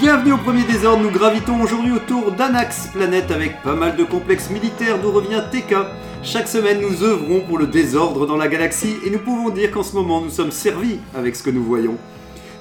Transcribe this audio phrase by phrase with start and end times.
[0.00, 4.48] Bienvenue au premier désordre, nous gravitons aujourd'hui autour d'Anax, planète avec pas mal de complexes
[4.48, 5.74] militaires d'où revient TK.
[6.22, 9.82] Chaque semaine nous œuvrons pour le désordre dans la galaxie et nous pouvons dire qu'en
[9.82, 11.98] ce moment nous sommes servis avec ce que nous voyons.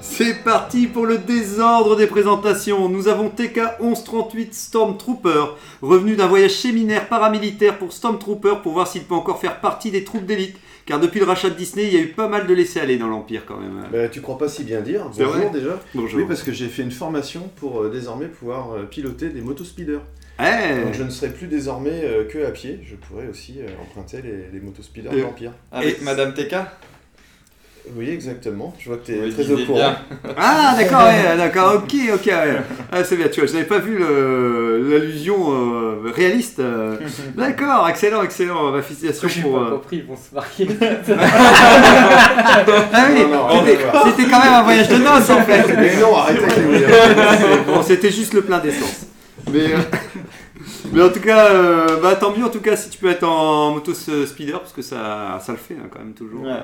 [0.01, 2.89] C'est parti pour le désordre des présentations.
[2.89, 5.45] Nous avons TK 1138 Stormtrooper,
[5.81, 10.03] revenu d'un voyage séminaire paramilitaire pour Stormtrooper pour voir s'il peut encore faire partie des
[10.03, 10.57] troupes d'élite.
[10.89, 13.07] Car depuis le rachat de Disney, il y a eu pas mal de laisser-aller dans
[13.07, 13.83] l'Empire quand même.
[13.91, 15.05] Bah, tu crois pas si bien dire.
[15.13, 15.79] C'est Bonjour vrai déjà.
[15.93, 16.19] Bonjour.
[16.19, 20.01] Oui, parce que j'ai fait une formation pour euh, désormais pouvoir euh, piloter des motospeeders.
[20.39, 23.67] Eh Donc je ne serai plus désormais euh, que à pied, je pourrais aussi euh,
[23.79, 25.51] emprunter les, les motospeeders Et- de l'Empire.
[25.71, 26.55] Avec Et- Madame TK
[27.95, 28.73] Oui, exactement.
[28.79, 29.79] Je vois que tu es Oui, très au courant.
[29.79, 29.97] bien.
[30.37, 32.57] Ah d'accord, ouais, d'accord, ok, ok, ouais.
[32.91, 36.59] Ah, c'est bien, tu vois, je n'avais pas vu l'allusion euh, réaliste.
[36.59, 36.97] euh.
[37.35, 39.53] D'accord, excellent, excellent, ma félicitation J'ai pour...
[39.59, 40.67] pas euh, compris, ils vont se marier.
[42.91, 43.25] Ah oui,
[44.05, 45.65] c'était- quand même un voyage de noces en fait.
[45.77, 46.41] Mais non, arrêtez
[47.67, 49.07] bon, c'était juste le plein d'essence.
[49.51, 49.77] Mais, euh,
[50.91, 53.23] mais en tout cas, euh, bah, tant mieux en tout cas si tu peux être
[53.23, 56.43] en moto speeder parce que ça, ça le fait hein, quand même toujours.
[56.43, 56.63] Ouais.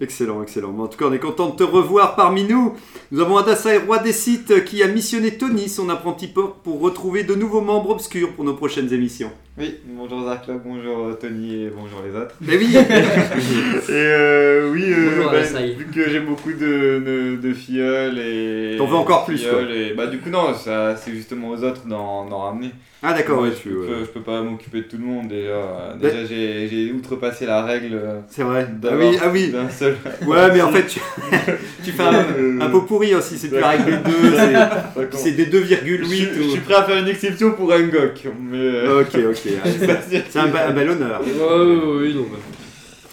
[0.00, 0.72] Excellent, excellent.
[0.72, 2.74] Mais en tout cas, on est content de te revoir parmi nous.
[3.12, 7.22] Nous avons Adassa, roi des sites, qui a missionné Tony, son apprenti porc, pour retrouver
[7.22, 9.30] de nouveaux membres obscurs pour nos prochaines émissions.
[9.56, 12.34] Oui, bonjour Zarklock, bonjour euh, Tony et bonjour les autres.
[12.40, 12.74] Mais oui
[13.88, 16.56] Et euh, oui, euh, bah, vu que j'ai beaucoup de,
[16.98, 18.74] de, de filleuls et.
[18.76, 22.26] T'en veux encore plus, Et, bah, du coup, non, ça, c'est justement aux autres d'en,
[22.36, 22.72] ramener.
[23.06, 25.28] Ah d'accord, ouais, je, euh, je peux pas m'occuper de tout le monde.
[25.28, 28.00] Déjà, Euh, déjà j'ai, j'ai outrepassé la règle
[28.30, 28.66] c'est vrai.
[28.66, 29.50] Ah d'avoir oui, ah oui.
[29.52, 29.96] d'un seul.
[30.26, 31.00] Ouais, mais en fait, tu,
[31.84, 35.04] tu fais un, un pot pourri aussi, c'est plus la règle des deux, c'est- D'accord.
[35.12, 37.82] c'est des 2,8 je, suis- je ou- suis prêt à faire une exception pour un
[37.82, 38.88] gok, mais.
[38.88, 39.43] Ok, ok.
[39.44, 41.20] C'est un, ba- un bel honneur.
[41.20, 42.38] Ouais, ouais, ouais, non, bah.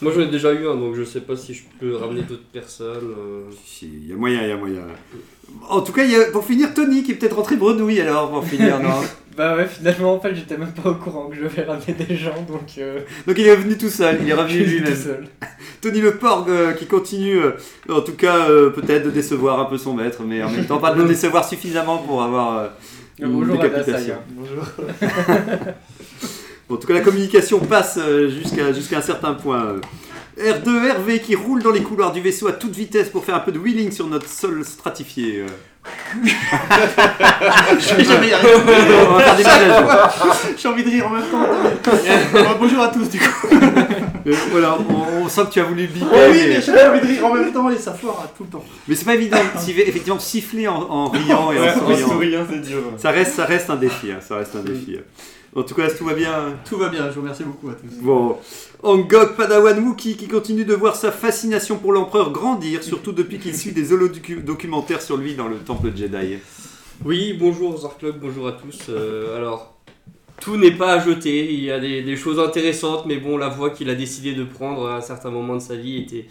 [0.04, 2.48] Moi j'en ai déjà eu un, donc je sais pas si je peux ramener d'autres
[2.52, 3.14] personnes.
[3.20, 3.44] euh.
[3.68, 4.82] Si, Il y a moyen, il y a moyen.
[5.70, 8.32] En tout cas, il y a, pour finir, Tony qui est peut-être rentré bredouille alors,
[8.32, 8.90] pour finir, non?
[9.38, 12.18] Bah ouais, finalement, en fait, j'étais même pas au courant que je vais ramener des
[12.18, 14.84] gens, donc euh, Donc il est revenu tout seul, il est je revenu suis tout
[14.84, 14.96] lui-même.
[14.96, 15.28] seul.
[15.82, 17.52] Tony le Porg euh, qui continue, euh,
[17.90, 20.80] en tout cas, euh, peut-être de décevoir un peu son maître, mais en même temps
[20.80, 22.68] pas de le décevoir suffisamment pour avoir euh,
[23.20, 24.16] une Bonjour à décapitation.
[24.16, 24.16] Dasai.
[24.32, 24.66] Bonjour.
[26.72, 29.64] En tout cas, la communication passe euh, jusqu'à jusqu'à un certain point.
[29.66, 29.80] euh.
[30.40, 33.40] R2 Hervé qui roule dans les couloirs du vaisseau à toute vitesse pour faire un
[33.42, 35.42] peu de wheeling sur notre sol stratifié.
[35.42, 35.48] euh.
[37.80, 38.52] Je vais jamais y arriver.
[39.10, 39.84] On va faire des manèges.
[40.58, 41.48] J'ai envie de rire en même temps.
[42.34, 43.48] Bon, bonjour à tous du coup.
[44.28, 46.06] Euh, voilà, on, on sent que tu as voulu biper.
[46.12, 48.50] Oh oui, mais- j'ai envie de rire en même temps et ça foire tout le
[48.50, 48.64] temps.
[48.88, 52.08] Mais c'est pas évident, si- effectivement, siffler en, en riant et en ouais, en souriant.
[52.08, 52.84] souriant, c'est dur.
[52.98, 54.98] Ça reste, ça reste un défi, hein, ça reste un défi.
[55.54, 56.58] En tout cas, tout va bien.
[56.68, 58.02] Tout va bien, je vous remercie beaucoup à tous.
[58.02, 58.38] Bon,
[58.84, 63.56] Angok Padawan Wookie qui continue de voir sa fascination pour l'empereur grandir, surtout depuis qu'il
[63.56, 66.38] suit des holodocumentaires sur lui dans le temple Jedi.
[67.04, 68.80] Oui, bonjour Zarklog, bonjour à tous.
[68.88, 69.76] Euh, alors,
[70.40, 73.50] tout n'est pas à jeter, il y a des, des choses intéressantes, mais bon, la
[73.50, 76.28] voie qu'il a décidé de prendre à un certain moment de sa vie était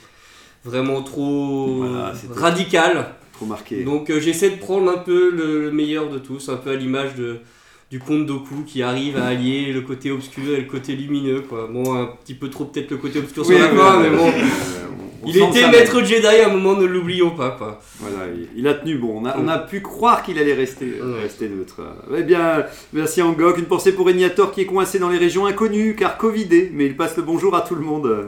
[0.64, 3.14] vraiment trop Voilà, radicale.
[3.34, 3.84] Trop marqué.
[3.84, 6.76] Donc euh, j'essaie de prendre un peu le, le meilleur de tous, un peu à
[6.76, 7.40] l'image de,
[7.90, 11.40] du comte Doku qui arrive à allier le côté obscur et le côté lumineux.
[11.40, 11.68] Quoi.
[11.72, 14.06] Bon, un petit peu trop peut-être le côté obscur Oui, sur la oui, fin, oui,
[14.10, 14.26] mais bon.
[14.28, 17.50] on- Il était maître Jedi à un moment, ne l'oublions pas.
[17.50, 17.78] Quoi.
[17.98, 19.20] Voilà, il- il a tenu bon.
[19.20, 21.22] On a, on a pu croire qu'il allait rester, Ouais.
[21.22, 21.80] rester neutre.
[22.16, 22.64] Eh bien,
[22.94, 23.58] merci Angok.
[23.58, 26.96] Une pensée pour Régnator qui est coincé dans les régions inconnues car Covidé, mais il
[26.96, 28.24] passe le bonjour à tout le monde euh,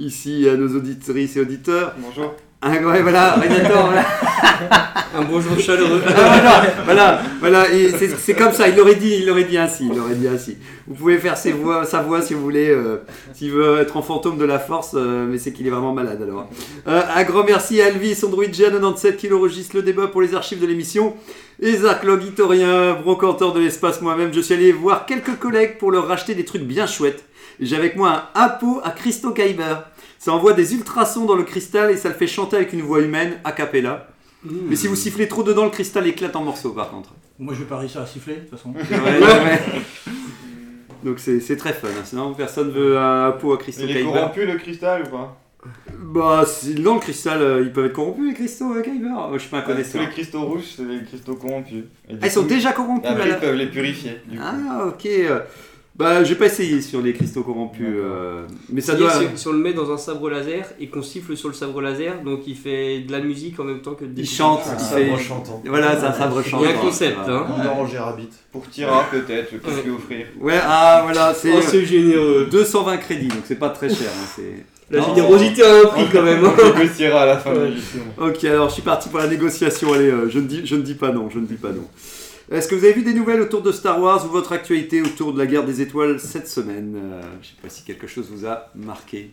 [0.00, 1.94] ici, à nos auditrices et auditeurs.
[1.98, 2.34] Bonjour.
[2.64, 4.04] Ah, ouais, voilà, Régnator, voilà.
[5.14, 6.00] Un bonjour chaleureux.
[6.06, 7.66] Ah, voilà, voilà, voilà,
[8.18, 10.56] c'est comme ça, il l'aurait dit, il l'aurait dit ainsi, il l'aurait dit ainsi.
[10.86, 13.02] Vous pouvez faire ses voix, sa voix si vous voulez, euh,
[13.34, 16.22] s'il veut être en fantôme de la force, euh, mais c'est qu'il est vraiment malade
[16.22, 16.48] alors.
[16.86, 20.60] Euh, un grand merci à Elvis, Android G97 qui enregistre le débat pour les archives
[20.60, 21.14] de l'émission.
[21.60, 25.90] Et Zach Log, Itorien, brocanteur de l'espace moi-même, je suis allé voir quelques collègues pour
[25.90, 27.24] leur racheter des trucs bien chouettes.
[27.60, 29.91] Et J'ai avec moi un Apo à Christo Kyber.
[30.24, 33.00] Ça envoie des ultrasons dans le cristal et ça le fait chanter avec une voix
[33.00, 34.06] humaine, a cappella.
[34.44, 37.10] Mais si vous sifflez trop dedans, le cristal éclate en morceaux par contre.
[37.40, 38.72] Moi je vais pas réussir à siffler de toute façon.
[38.72, 39.60] Ouais, ouais, ouais.
[41.04, 41.88] Donc c'est c'est très fun.
[41.88, 42.02] hein.
[42.04, 45.38] Sinon, personne veut un pot à Crystal Il est corrompu le cristal ou pas?
[45.98, 46.44] Bah,
[46.78, 49.48] non, le cristal, euh, ils peuvent être corrompus, les cristaux, euh, Kyber Moi, Je suis
[49.50, 50.02] pas un Tous connaisseur.
[50.02, 51.84] les cristaux rouges, c'est les cristaux corrompus.
[52.08, 54.20] Et Ah, ils sont déjà corrompus, là ils peuvent les purifier.
[54.26, 54.44] Du coup.
[54.46, 55.08] Ah, ok.
[56.00, 57.86] Euh, Bah, j'ai pas essayé sur les cristaux corrompus.
[57.86, 59.10] euh, mais ça doit.
[59.12, 61.80] si, si on le met dans un sabre laser et qu'on siffle sur le sabre
[61.82, 64.74] laser, donc il fait de la musique en même temps que des Il chante, Un
[64.74, 65.22] il sabre fait.
[65.24, 65.62] chantant.
[65.66, 66.64] Voilà, c'est un sabre Il y chantant.
[66.64, 67.46] a un concept, hein.
[67.48, 68.28] Comme dans Roger Rabbit.
[68.50, 71.52] Pour Tira, peut-être, qu'est-ce lui offrir Ouais, ah, voilà, c'est.
[71.54, 72.48] Oh, c'est généreux.
[72.50, 74.08] 220 crédits, donc c'est pas très cher.
[74.08, 74.64] hein, c'est...
[74.90, 75.14] La Non.
[75.14, 76.44] générosité a un prix quand même.
[76.44, 76.52] hein.
[76.62, 78.00] On négociera à la fin de l'émission.
[78.18, 79.90] Ok, alors je suis parti pour la négociation.
[79.94, 81.86] Allez, euh, je, ne dis, je ne dis pas non, je ne dis pas non.
[82.52, 85.32] Est-ce que vous avez vu des nouvelles autour de Star Wars ou votre actualité autour
[85.32, 88.46] de la guerre des étoiles cette semaine Euh, Je sais pas si quelque chose vous
[88.46, 89.30] a marqué.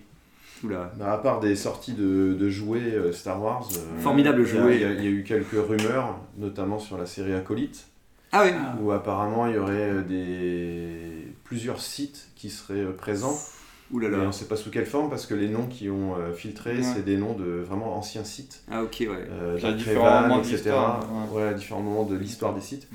[0.64, 0.92] Oula.
[0.98, 3.68] Bah, à part des sorties de, de jouets euh, Star Wars.
[3.76, 4.76] euh, Formidable il y a- jouet.
[4.76, 7.86] Il y, a- il y a eu quelques rumeurs, notamment sur la série Acolyte,
[8.32, 8.52] Ah oui.
[8.82, 13.38] où apparemment il y aurait euh, des plusieurs sites qui seraient euh, présents.
[13.92, 14.24] Ouh là Mais là.
[14.24, 16.78] on ne sait pas sous quelle forme parce que les noms qui ont euh, filtré,
[16.78, 16.84] Ouais.
[16.84, 18.62] c'est des noms de vraiment anciens sites.
[18.72, 19.08] Ah ok, ouais.
[19.32, 20.56] euh, différents moments de etc.
[20.58, 21.44] l'histoire, Ouais.
[21.48, 22.88] à différents moments de l'histoire des sites.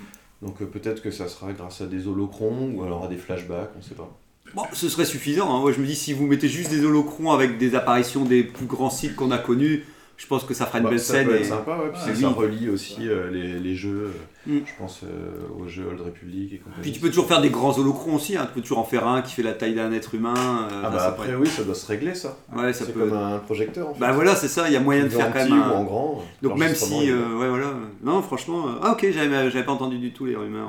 [0.42, 3.70] Donc euh, peut-être que ça sera grâce à des holocrons ou alors à des flashbacks,
[3.74, 4.08] on ne sait pas.
[4.54, 5.52] Bon, ce serait suffisant.
[5.56, 5.60] hein.
[5.60, 8.66] Moi, je me dis, si vous mettez juste des holocrons avec des apparitions des plus
[8.66, 9.84] grands sites qu'on a connus,
[10.16, 11.26] je pense que ça fera une Bah, belle ça scène.
[11.28, 14.10] peut et- être sympa, ouais, puis Ah, ça relie aussi euh, les, les jeux, euh,
[14.46, 14.58] Mm.
[14.66, 16.82] je pense euh, aux jeux Old Republic et compagnie.
[16.82, 18.36] Puis tu peux toujours faire des grands holocrons aussi.
[18.36, 18.44] hein.
[18.46, 20.34] Tu peux toujours en faire un qui fait la taille d'un être humain.
[20.70, 22.36] euh, Ah bah ça après oui, ça doit se régler ça.
[22.54, 23.00] Ouais, ça c'est peut.
[23.00, 24.00] comme un projecteur en fait.
[24.00, 24.68] Bah voilà, c'est ça.
[24.68, 25.52] Il y a moyen de faire quand même.
[25.52, 26.24] un- ou en grand.
[26.42, 27.72] Donc même si, euh, ouais voilà,
[28.02, 30.68] non franchement, ah ok, j'avais j'avais pas entendu du tout les rumeurs.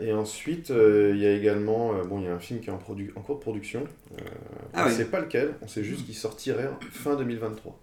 [0.00, 2.72] Et, et ensuite, il y a également, bon, il y a un film qui est
[2.72, 3.82] en, produ- en cours de production.
[4.74, 4.94] Ah on oui.
[4.94, 7.76] sait pas lequel, on sait juste qu'il sortirait fin 2023.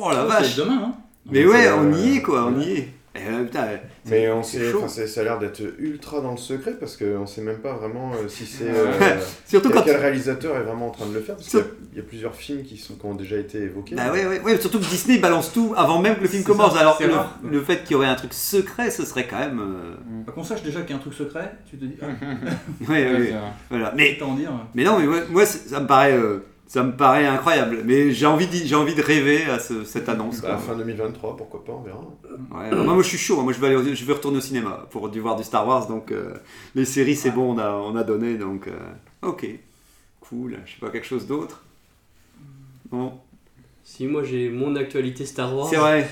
[0.00, 0.54] Oh la vache.
[0.54, 0.94] C'est demain, hein
[1.30, 2.88] Mais Donc, ouais, euh, on y est quoi, on y est.
[3.14, 3.66] Eh, euh, putain,
[4.06, 7.58] Mais on sait, ça a l'air d'être ultra dans le secret parce qu'on sait même
[7.58, 8.92] pas vraiment euh, si c'est euh,
[9.46, 9.84] Surtout quel, quand.
[9.86, 11.96] quel réalisateur est vraiment en train de le faire parce qu'il y a- Sur- il
[11.96, 13.96] y, a plusieurs films qui, sont, qui ont déjà été évoqués.
[13.96, 16.74] Bah ouais, ouais, ouais, surtout que Disney balance tout avant même que le film commence.
[16.74, 16.98] ça, Alors
[17.42, 19.58] le, le fait qu'il y aurait un truc secret, ce serait quand même.
[19.58, 19.94] euh,
[20.24, 21.96] Bah, Qu'on sache déjà qu'il y a un truc secret, tu te dis.
[22.00, 22.06] Ah,
[22.88, 23.34] Ouais, ouais, Ouais,
[23.70, 23.92] voilà.
[23.96, 24.52] Mais dire.
[24.76, 27.82] Mais non, mais moi, ça me paraît, euh, ça me paraît incroyable.
[27.84, 30.40] Mais j'ai envie, d'y- j'ai envie de rêver à ce- cette annonce.
[30.42, 30.58] Bah, quoi.
[30.58, 31.98] fin 2023, pourquoi pas, on verra.
[32.60, 33.40] Ouais, alors moi, moi, je suis chaud.
[33.42, 35.88] Moi, je vais, aller, je vais retourner au cinéma pour du voir du Star Wars.
[35.88, 36.34] Donc, euh,
[36.76, 38.36] les séries, c'est bon, on a, on a donné.
[38.36, 38.72] Donc, euh,
[39.26, 39.46] ok,
[40.20, 40.58] cool.
[40.66, 41.62] Je sais pas quelque chose d'autre?
[42.90, 43.12] Bon,
[43.84, 45.68] Si moi j'ai mon actualité Star Wars.
[45.68, 46.08] c'est vrai.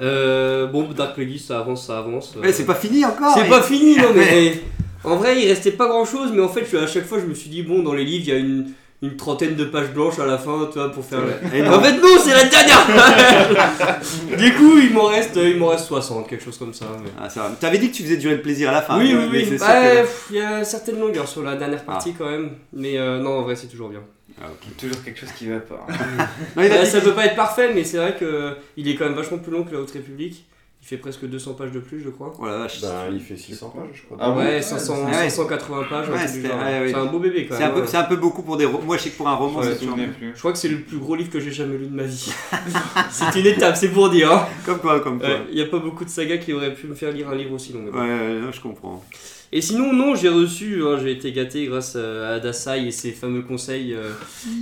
[0.00, 2.34] Euh, bon, Dark Plagueis, ça avance, ça avance.
[2.36, 3.34] Ouais, c'est pas fini encore.
[3.34, 4.60] C'est mais- pas fini, non, mais.
[5.04, 7.24] En vrai, il restait pas grand chose, mais en fait, je- à chaque fois, je
[7.26, 8.70] me suis dit, bon, dans les livres, il y a une,
[9.02, 11.20] une trentaine de pages blanches à la fin, tu vois, pour faire.
[11.20, 11.72] non.
[11.74, 15.86] En fait, non, c'est la dernière page Du coup, il m'en reste, il m'en reste
[15.86, 16.84] 60, quelque chose comme ça.
[17.02, 17.50] mais- Ah, ça va.
[17.58, 18.98] T'avais dit que tu faisais durer le plaisir à la fin.
[18.98, 19.50] oui, mais- oui, mais oui.
[19.52, 22.98] Ouais, que- pff, Il y a certaines longueurs sur la dernière partie quand même, mais
[22.98, 24.00] euh, non, en vrai, c'est toujours bien.
[24.40, 24.76] Ah, ok.
[24.76, 25.86] Toujours quelque chose qui va pas.
[26.56, 28.86] Non, il a Euh, dit- ça peut pas être parfait, mais c'est vrai que il
[28.88, 30.46] est quand même vachement plus long que la Haute République.
[30.82, 32.32] Il fait presque 200 pages de plus, je crois.
[32.40, 32.80] Oh la vache.
[32.80, 34.16] Bah, il fait 600 pages, je crois.
[34.18, 35.28] Ah ouais, 500, Ah ouais.
[35.30, 36.26] 580 pages, Ouais.
[36.26, 37.86] C'est un beau bébé quand C'est un, même.
[37.86, 38.64] c'est un peu beaucoup pour des.
[38.64, 39.94] ro- Moi, je sais que pour un roman, Je c'est toujours.
[39.96, 40.32] plus.
[40.34, 42.32] Je crois que c'est le plus gros livre que j'ai jamais lu de ma vie.
[43.10, 44.32] c'est une étape, c'est pour dire.
[44.32, 44.46] hein.
[44.64, 45.28] Comme quoi, comme quoi.
[45.50, 47.52] Il n'y a pas beaucoup de sagas qui auraient pu me faire lire un livre
[47.52, 47.84] aussi long.
[47.84, 49.04] Ouais, je comprends.
[49.52, 53.42] Et sinon, non, j'ai reçu, hein, j'ai été gâté grâce à Adasai et ses fameux
[53.42, 53.94] conseils.
[53.94, 54.10] euh,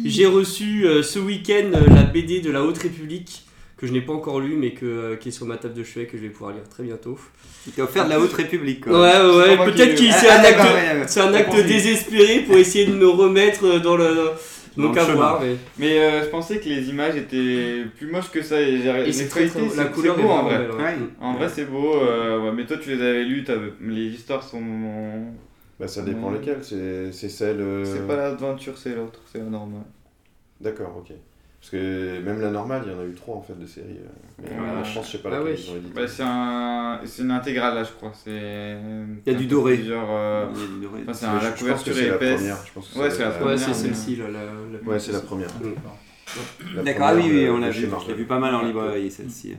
[0.04, 3.44] j'ai reçu euh, ce week-end euh, la BD de la Haute République,
[3.78, 5.84] que je n'ai pas encore lu, mais que, euh, qui est sur ma table de
[5.84, 7.18] chevet, que je vais pouvoir lire très bientôt.
[7.66, 8.84] Il t'a offert de la Haute République.
[8.86, 9.36] Ouais, Quoi.
[9.38, 12.86] ouais, ouais, peut-être qui- qu'il Ah, c'est un acte, c'est un acte désespéré pour essayer
[12.86, 14.32] de me remettre dans le.
[14.76, 15.14] Dans Donc à chemin.
[15.16, 15.56] voir, mais.
[15.78, 18.60] Mais euh, je pensais que les images étaient plus moches que ça.
[18.60, 20.58] Et, j'ai- Et c'est très, très- la c'est- couleur est beau en vrai.
[20.58, 20.70] belle.
[20.70, 20.76] ouais.
[20.84, 20.94] Ouais.
[21.20, 21.96] En vrai, c'est beau.
[21.96, 23.42] euh, ouais, mais toi, tu les avais lus.
[23.42, 24.62] t'avais- Les histoires sont.
[25.80, 26.38] Bah, ça dépend Ouais.
[26.38, 26.60] lesquelles.
[26.62, 27.60] C'est c'est celle.
[27.60, 29.20] euh, C'est pas l'aventure, c'est l'autre.
[29.32, 29.82] C'est la normale.
[30.60, 31.12] D'accord, ok.
[31.60, 33.98] Parce que même la normale, il y en a eu trois en fait de séries.
[33.98, 34.08] euh,
[34.42, 34.54] Mais Ouais.
[34.56, 35.60] euh, je pense, je sais pas Ah laquelle ouais.
[35.60, 35.92] ils ont édité.
[35.94, 37.00] Bah, c'est un...
[37.18, 38.12] une intégrale là, je crois.
[38.14, 38.76] C'est.
[39.26, 39.74] Il y a du doré.
[39.74, 41.00] Plusieurs, euh, Il y a du doré.
[41.08, 42.36] Enfin, un- la couverture est épaisse.
[42.36, 43.58] première, je pense que Ouais, c'est la la- Ouais, première.
[43.58, 44.24] c'est celle-ci, là.
[44.30, 45.48] La, la- Ouais, c'est la première.
[45.48, 46.82] Mm.
[46.84, 47.88] D'accord, ah oui, oui, on l'a vu.
[48.02, 49.56] Je l'ai vu pas mal en librairie, celle-ci.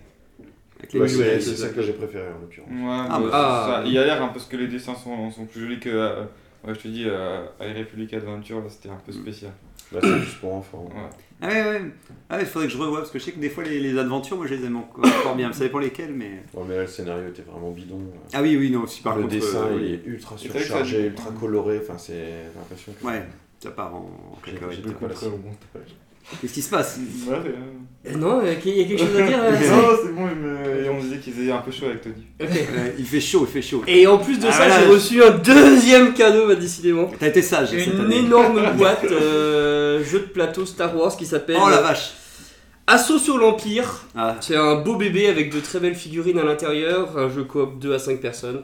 [0.94, 2.70] Ouais, c'est celle que j'ai préférée en l'occurrence.
[2.72, 3.84] Ouais, Ah, bah, bah.
[3.86, 5.89] il y a l'air, hein, parce que les dessins sont, sont plus jolis que.
[5.89, 6.22] euh,
[6.65, 9.51] ouais, je te dis, euh, à Republic Adventure, c'était un peu spécial.
[9.91, 10.88] Bah, c'est juste pour enfants.
[10.93, 11.01] Ouais.
[11.41, 11.81] Ah ouais, ouais.
[12.29, 13.79] Ah ouais, il faudrait que je revoie parce que je sais que des fois les,
[13.79, 15.48] les aventures, moi je les aime encore, encore bien.
[15.48, 16.43] Vous savez pour lesquelles, mais.
[16.53, 17.96] Bon, mais là, le scénario était vraiment bidon.
[17.98, 18.17] euh.
[18.34, 19.34] Ah oui, oui, non, si par le contre.
[19.36, 21.79] dessin, euh, il est ultra ça surchargé, ultra coloré.
[21.81, 23.05] Enfin, c'est j'ai l'impression que.
[23.08, 23.25] Ouais,
[23.60, 24.12] ça part en
[24.46, 25.96] J'ai- au montage.
[26.41, 27.38] Qu'est-ce qui se passe Ouais,
[28.05, 30.25] Eh Non, il y a il y a quelque chose à dire non, c'est bon,
[30.27, 32.25] me- et on disait qu'ils étaient un peu chaud avec Tony.
[32.99, 33.83] Il fait chaud, il fait chaud.
[33.88, 34.79] Et en plus de Ah, ça, voilà.
[34.81, 37.09] j'ai reçu un deuxième cadeau, bah, décidément.
[37.19, 38.19] T'as été sage cette Une année.
[38.19, 42.11] énorme boîte euh, jeu de plateau Star Wars qui s'appelle Oh la vache
[42.91, 44.01] Assaut sur l'Empire.
[44.15, 44.36] Ah.
[44.41, 47.19] C'est un beau bébé avec de très belles figurines à l'intérieur.
[47.19, 48.63] Un jeu coop 2 à 5 personnes.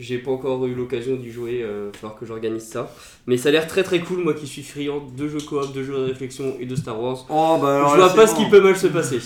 [0.00, 2.90] J'ai pas encore eu l'occasion d'y jouer, il va falloir que j'organise ça.
[3.28, 5.84] Mais ça a l'air très très cool, moi qui suis friand de jeux coop, de
[5.84, 7.24] jeux de réflexion et de Star Wars.
[7.28, 9.20] Oh, bah alors Je vois pas ce qui peut mal se passer.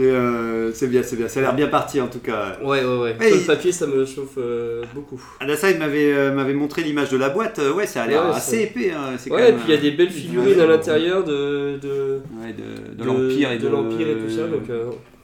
[0.00, 1.28] C'est euh, c'est bien, c'est bien.
[1.28, 2.56] Ça a l'air bien parti en tout cas.
[2.62, 3.16] Ouais, ouais, ouais.
[3.20, 5.20] Sur il- le papier, ça me chauffe euh, beaucoup.
[5.40, 7.58] Adassa, il m'avait euh, montré l'image de la boîte.
[7.58, 8.92] Euh, Ouais, ça a l'air Ouais, assez épais.
[8.92, 9.16] hein.
[9.28, 12.20] Quand Ouais, et puis il y a des belles figurines ouais, à l'intérieur de, de,
[12.40, 14.62] Ouais, de, de l'Empire et de, l'Empire et tout ça, donc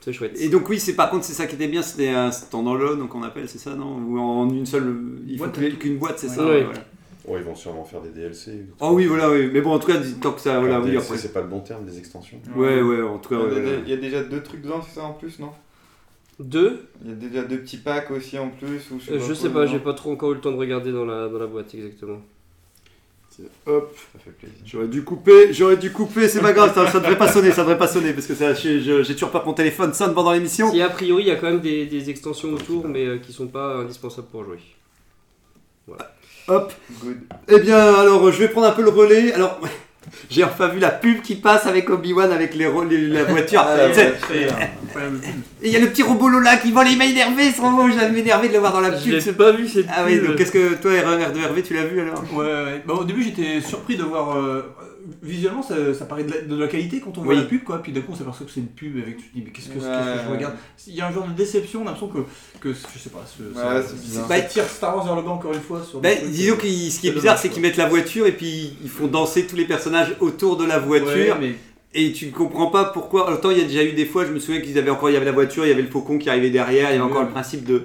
[0.01, 0.39] c'est chouette.
[0.39, 3.15] Et donc oui, c'est par contre c'est ça qui était bien, c'était un stand-alone, donc
[3.15, 3.97] on appelle, c'est ça, non?
[4.07, 4.95] Ou en une seule,
[5.27, 6.45] il faut qu'une boîte, c'est ça?
[6.45, 6.51] Ouais.
[6.51, 6.81] ouais, voilà.
[7.27, 8.67] Ouais, ils vont sûrement faire des DLC.
[8.81, 9.51] Oh oui, voilà, oui.
[9.53, 11.19] Mais bon, en tout cas, tant que ça, voilà, Enfin, oui, DLC, après.
[11.19, 12.41] c'est pas le bon terme, des extensions.
[12.55, 14.81] Ouais, ouais, en tout cas, Il y, a ouais, y a déjà deux trucs dedans,
[14.87, 15.51] c'est ça en plus, non?
[16.39, 16.87] Deux?
[17.03, 19.61] Il y a déjà deux petits packs aussi en plus ou Euh, Je sais dedans.
[19.61, 21.75] pas, j'ai pas trop encore eu le temps de regarder dans la, dans la boîte
[21.75, 22.21] exactement.
[23.67, 24.57] Hop, Ça fait plaisir.
[24.65, 27.63] j'aurais dû couper, j'aurais dû couper, c'est pas grave, ça, ça devrait pas sonner, ça
[27.63, 30.71] devrait pas sonner, parce que j'ai toujours que mon téléphone sonne pendant l'émission.
[30.71, 33.35] Si a priori il y a quand même des, des extensions autour, mais euh, qui
[33.35, 34.59] sont pas indispensables pour jouer.
[36.49, 36.73] Hop,
[37.03, 37.17] Good.
[37.49, 39.33] eh bien, alors, je vais prendre un peu le relais.
[39.33, 39.61] Alors,
[40.31, 42.69] j'ai enfin vu la pub qui passe avec Obi-Wan, avec les,
[43.09, 43.65] la voiture.
[43.67, 43.77] Ah,
[45.63, 47.89] Et il y a le petit robot Lola qui vole, il m'a énervé, son mot,
[47.91, 49.13] j'ai m'énervé de le voir dans la Je pub.
[49.13, 51.75] l'ai ce- pas vu cette Ah oui, donc qu'est-ce que toi, R1, R2, RV, tu
[51.75, 52.23] l'as vu alors?
[52.33, 52.83] Ouais, ouais.
[52.89, 54.37] Au début, j'étais surpris de voir.
[54.37, 54.63] euh,
[55.23, 57.41] visuellement, ça, ça paraît de la, de la qualité quand on voit Oui.
[57.41, 57.83] la pub, quoi.
[57.83, 59.17] Puis d'un coup, on s'aperçoit que c'est une pub avec.
[59.19, 60.55] Tu te dis, mais qu'est-ce que, qu'est-ce que je regarde?
[60.87, 62.19] Il y a un genre de déception, on a l'impression que,
[62.61, 62.73] que.
[62.73, 63.25] Je sais pas.
[63.27, 65.83] Ce, Ouais, ça, c'est ça tire Star Wars vers le bas encore une fois.
[65.83, 68.33] Sur Ben, disons euh, que ce qui est bizarre, c'est qu'ils mettent la voiture et
[68.33, 71.09] puis ils font danser tous les personnages autour de la voiture.
[71.09, 71.55] Ouais, mais
[71.95, 73.33] Et tu ne comprends pas pourquoi.
[73.33, 75.15] Autant il y a déjà eu des fois, je me souviens qu'ils avaient encore, il
[75.15, 77.05] y avait la voiture, il y avait le faucon qui arrivait derrière, il y avait
[77.05, 77.85] encore le principe de,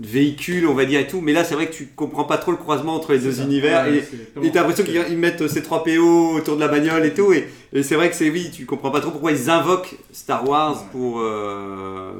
[0.00, 1.20] de véhicule, on va dire et tout.
[1.20, 3.42] Mais là, c'est vrai que tu comprends pas trop le croisement entre les deux ça.
[3.42, 3.86] univers.
[3.86, 4.02] Ouais,
[4.42, 7.32] et t'as l'impression qu'ils ils mettent ces 3 PO autour de la bagnole et tout.
[7.32, 10.48] Et, et c'est vrai que c'est oui, tu comprends pas trop pourquoi ils invoquent Star
[10.48, 11.20] Wars pour.
[11.20, 12.12] euh,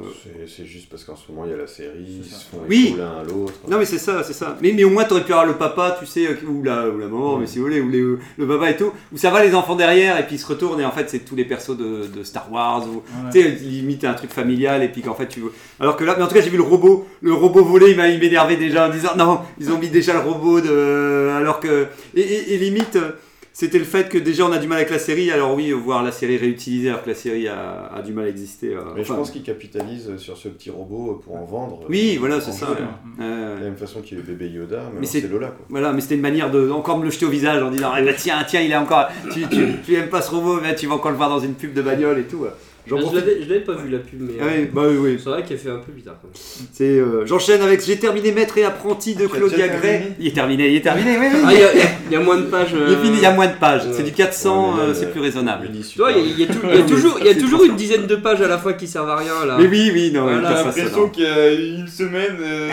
[0.47, 2.95] C'est- juste parce qu'en ce moment, il y a la série, ils se font Oui.
[2.97, 3.53] l'un à l'autre.
[3.69, 4.57] Non mais c'est ça, c'est ça.
[4.61, 6.97] Mais, mais au moins t'aurais pu avoir le papa, tu sais, euh, ou la, ou
[6.97, 8.01] la maman, mais si vous voulez, ou les-
[8.37, 10.79] le papa et tout, où ça va les enfants derrière et puis ils se retournent
[10.81, 13.31] et en fait c'est tous les persos de, de Star Wars ou Ouais.
[13.33, 15.41] tu sais limite un truc familial et puis qu'en fait tu
[15.79, 17.97] alors que là mais en tout cas j'ai vu le robot le robot volé il
[17.97, 22.21] m'énervait déjà en disant non ils ont mis déjà le robot de alors que et,
[22.21, 23.11] et- et limite euh,
[23.61, 26.01] c'était le fait que déjà on a du mal avec la série alors oui voir
[26.01, 29.03] la série réutilisée alors que la série a, a du mal à exister euh, Mais
[29.03, 31.81] je pense qu'ils capitalisent sur ce petit robot pour en vendre.
[31.87, 32.77] oui euh, voilà c'est ça ouais.
[33.19, 35.49] Ouais, De la même façon qu'il y a eu bébé Yoda, mais, Mais c'est Lola
[35.49, 35.63] quoi.
[35.69, 38.01] Voilà, mais c'était une manière de encore me le jeter au visage en disant ah,
[38.01, 39.09] bah, tiens, tiens, il est encore.
[39.31, 41.53] Tu, tu, tu aimes pas ce robot, mais tu vas encore le voir dans une
[41.53, 42.47] pub de bagnole et tout.
[42.91, 43.19] J'en je profite.
[43.25, 45.19] l'avais je l'avais pas vu la pub, mais Ah euh, oui, bah oui, oui.
[45.23, 46.15] c'est vrai qu'elle fait un peu bizarre.
[46.21, 46.67] quand même.
[46.73, 49.81] C'est, euh, J'enchaîne avec J'ai terminé maître et apprenti de Claudia déjà Gray.
[49.81, 51.39] terminé Il est terminé, il est terminé, oui, oui.
[51.45, 52.69] Ah, il y, a- il y a- il y a moins de pages.
[52.73, 53.85] Il est euh, fini, il y a moins de pages.
[53.85, 53.93] ouais.
[53.95, 55.69] C'est du 400, Ouais, mais là, euh, c'est plus raisonnable.
[55.69, 57.25] Mini Tu vois, il y a, il y a tou- il y a toujours, il
[57.25, 59.55] y a toujours une dizaine de pages à la fois qui servent à rien là.
[59.59, 61.09] Mais oui, oui, non, Voilà, ça, l'impression non.
[61.09, 62.69] qu'il y a une semaine, euh,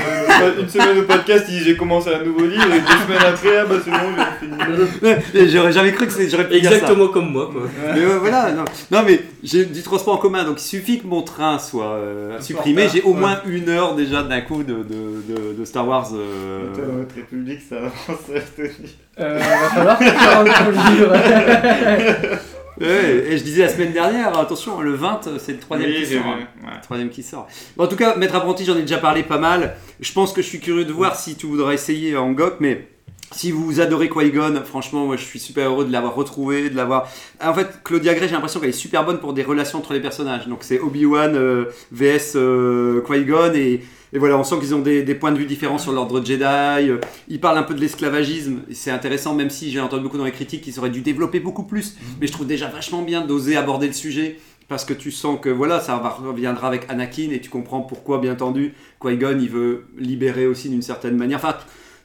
[0.60, 3.56] une semaine au podcast, il dit, j'ai commencé un nouveau livre et deux semaines après,
[3.58, 5.50] ah bah c'est bon, j'ai fini.
[5.52, 6.76] J'aurais jamais cru que c'est- j'aurais pu dire ça.
[6.76, 7.62] Exactement comme moi quoi.
[7.94, 8.64] Mais voilà, non.
[8.90, 12.40] non mais j'ai du transport en commun, donc il suffit que mon train soit euh,
[12.40, 13.20] supprimé, j'ai au ouais.
[13.20, 16.08] moins une heure déjà d'un coup de, de, de, de Star Wars.
[16.14, 18.18] euh, Toi, dans votre république, ça avance,
[18.56, 18.96] te dis.
[19.20, 21.12] Euh, va falloir faire un ton livre.
[22.80, 26.06] Ouais, et je disais la semaine dernière, attention, le 20, c'est le troisième Oui, qui
[26.14, 26.22] sort.
[26.22, 26.38] vu, hein.
[26.62, 26.74] ouais.
[26.76, 27.48] Le troisième qui sort.
[27.76, 29.74] Bon, en tout cas, Maître Apprenti, j'en ai déjà parlé pas mal.
[29.98, 32.86] Je pense que je suis curieux de voir si tu voudras essayer en GOC, mais
[33.32, 37.08] si vous adorez Qui-Gon, franchement, moi je suis super heureux de l'avoir retrouvé, de l'avoir.
[37.42, 40.00] En fait, Claudia Gray, j'ai l'impression qu'elle est super bonne pour des relations entre les
[40.00, 40.48] personnages.
[40.48, 43.82] Donc c'est Obi-Wan euh, vs euh, Qui-Gon et.
[44.10, 46.42] Et voilà, on sent qu'ils ont des, des points de vue différents sur l'ordre Jedi.
[46.42, 48.60] Euh, Ils parlent un peu de l'esclavagisme.
[48.70, 51.40] et C'est intéressant, même si j'ai entendu beaucoup dans les critiques qu'ils auraient dû développer
[51.40, 51.94] beaucoup plus.
[52.18, 54.38] Mais je trouve déjà vachement bien d'oser aborder le sujet.
[54.66, 58.32] Parce que tu sens que voilà, ça reviendra avec Anakin et tu comprends pourquoi, bien
[58.32, 61.36] entendu, Qui-Gon il veut libérer aussi d'une certaine manière.
[61.36, 61.56] Enfin,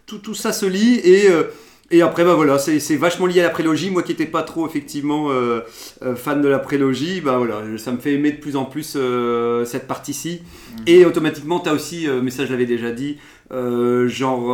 [0.05, 1.43] tout, tout ça se lie et, euh,
[1.91, 3.91] et après, bah voilà, c'est vachement lié à la prélogie.
[3.91, 5.59] Moi qui n'étais pas trop effectivement euh,
[6.01, 8.93] euh, fan de la prélogie, bah voilà, ça me fait aimer de plus en plus
[8.95, 10.41] euh, cette partie-ci.
[10.87, 13.17] Et automatiquement, tu as aussi, mais ça je l'avais déjà dit,
[13.51, 14.47] genre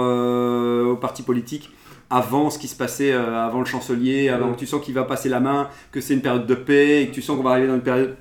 [0.92, 1.70] au parti politique.
[2.12, 4.54] Avant ce qui se passait, avant le chancelier, avant Ouais.
[4.56, 7.08] que tu sens qu'il va passer la main, que c'est une période de paix, et
[7.08, 8.16] que tu sens qu'on va arriver dans une période.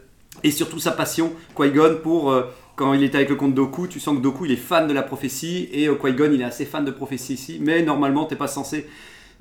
[0.45, 2.33] Et surtout sa passion, Qui-Gon, pour
[2.79, 4.93] quand il était avec le comte Doku, tu sens que Doku il est fan de
[4.95, 8.37] la prophétie et euh, Qui-Gon il est assez fan de prophétie ici, mais normalement t'es
[8.37, 8.87] pas censé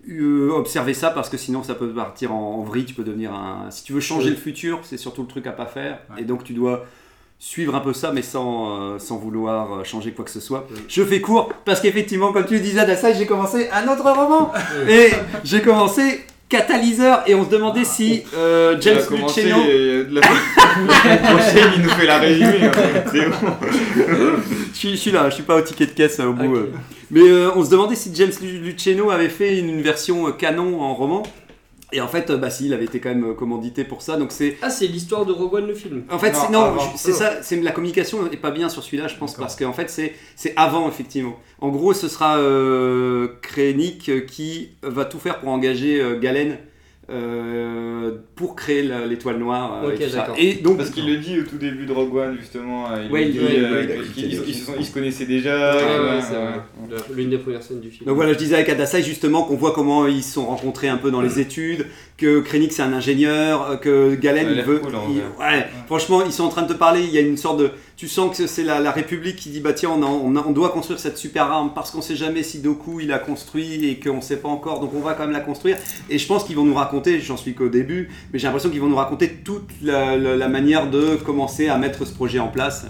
[0.10, 3.34] euh, observer ça parce que sinon ça peut partir en, en vrille, tu peux devenir
[3.34, 3.68] un.
[3.72, 4.36] Si tu veux changer Oui.
[4.36, 6.86] le futur, c'est surtout le truc à pas faire et donc tu dois
[7.40, 10.66] suivre un peu ça mais sans, euh, sans vouloir euh, changer quoi que ce soit.
[10.72, 10.80] Oui.
[10.88, 14.52] Je fais court parce qu'effectivement, comme tu le disais, Adassa, j'ai commencé un autre roman
[14.90, 15.12] et
[15.44, 21.90] j'ai commencé Catalyseur et on se demandait si euh, James de la- prochaine, il nous
[21.90, 22.64] fait la résumé.
[22.64, 22.72] hein.
[23.12, 23.36] C'est bon.
[24.74, 26.56] je, suis, je suis là, je suis pas au ticket de caisse euh, au bout.
[26.56, 26.72] Euh.
[27.12, 30.82] Mais euh, on se demandait si James Lu- Luceno avait fait une, une version canon
[30.82, 31.24] en roman.
[31.94, 34.18] Et en fait, euh, bah si, il avait été quand même euh, commandité pour ça.
[34.18, 34.58] Donc c'est.
[34.62, 36.04] Ah, c'est l'histoire de Rogue One le film.
[36.10, 37.42] En fait, Non, c'est non, ça.
[37.42, 40.54] C'est la communication est pas bien sur celui-là, je pense, parce qu'en fait, c'est c'est
[40.58, 41.38] avant effectivement.
[41.60, 46.58] En gros, ce sera euh, Krennic euh, qui va tout faire pour engager euh, Galen.
[47.10, 50.18] Euh, pour créer l'étoile noire euh, Ok, et tout ça.
[50.18, 50.36] d'accord.
[50.38, 52.86] Et donc Parce qu'il le dit au tout début de Rogue One, justement.
[53.06, 54.34] Il, Ouais, le il- dit, ouais, euh, il
[54.80, 55.76] ils, se connaissaient déjà.
[55.76, 56.22] Ouais, ouais.
[56.90, 58.08] Le- L'une des premières scènes du film.
[58.08, 60.98] Donc voilà, je disais avec Adasai justement qu'on voit comment ils se sont rencontrés un
[60.98, 61.86] peu dans les études,
[62.18, 64.80] que Krennic c'est un ingénieur, que Galen il veut.
[64.80, 65.58] cool, en il- vrai.
[65.58, 67.04] ouais, franchement, ils sont en train de te parler.
[67.04, 67.72] Il y a une sorte de.
[67.98, 71.18] Tu sens que c'est la, la République qui dit bah tiens, on, doit construire cette
[71.18, 74.50] super arme parce qu'on sait jamais si Doku il a construit et qu'on sait pas
[74.50, 75.78] encore, donc on va quand même la construire.
[76.08, 78.82] Et je pense qu'ils vont nous raconter, j'en suis qu'au début, mais j'ai l'impression qu'ils
[78.82, 82.86] vont nous raconter toute la manière de commencer à mettre ce projet en place.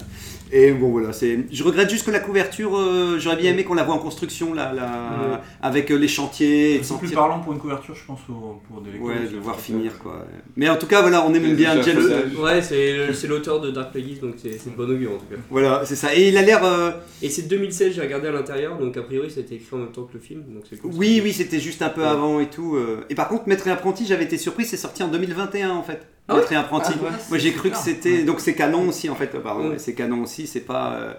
[0.50, 1.40] Et bon voilà, c'est.
[1.52, 4.54] Je regrette juste que la couverture, euh, j'aurais bien aimé qu'on la voit en construction
[4.54, 4.86] là, là,
[5.32, 5.38] Ouais.
[5.60, 7.18] avec euh, les chantiers C'est plus sentir.
[7.18, 8.98] parlant pour une couverture, je pense, pour, pour des.
[8.98, 10.24] Ouais, de voir finir quoi.
[10.56, 11.98] Mais en tout cas, voilà, on aime bien James.
[12.38, 15.36] Ouais, c'est l'auteur de Dark Plagueis, donc c'est c'est de bon augure en tout cas.
[15.50, 16.14] Voilà, c'est ça.
[16.14, 16.64] Et il a l'air.
[16.64, 19.68] euh, Et c'est 2016, j'ai regardé à l'intérieur, donc a priori ça a été écrit
[19.76, 20.92] en même temps que le film, donc c'est cool.
[20.94, 22.06] Oui, oui, c'était juste un peu Ouais.
[22.06, 22.76] avant et tout.
[22.76, 23.04] euh.
[23.10, 26.06] Et par contre, Maître et Apprenti, j'avais été surpris, c'est sorti en 2021 en fait.
[26.28, 26.92] Ah Maître et Apprenti.
[27.00, 28.22] Ah, ouais, Moi j'ai cru que c'était.
[28.22, 29.70] Donc c'est canon aussi en fait, pardon.
[29.70, 29.78] Ouais.
[29.78, 30.92] C'est canon aussi, c'est pas.
[30.94, 31.12] euh,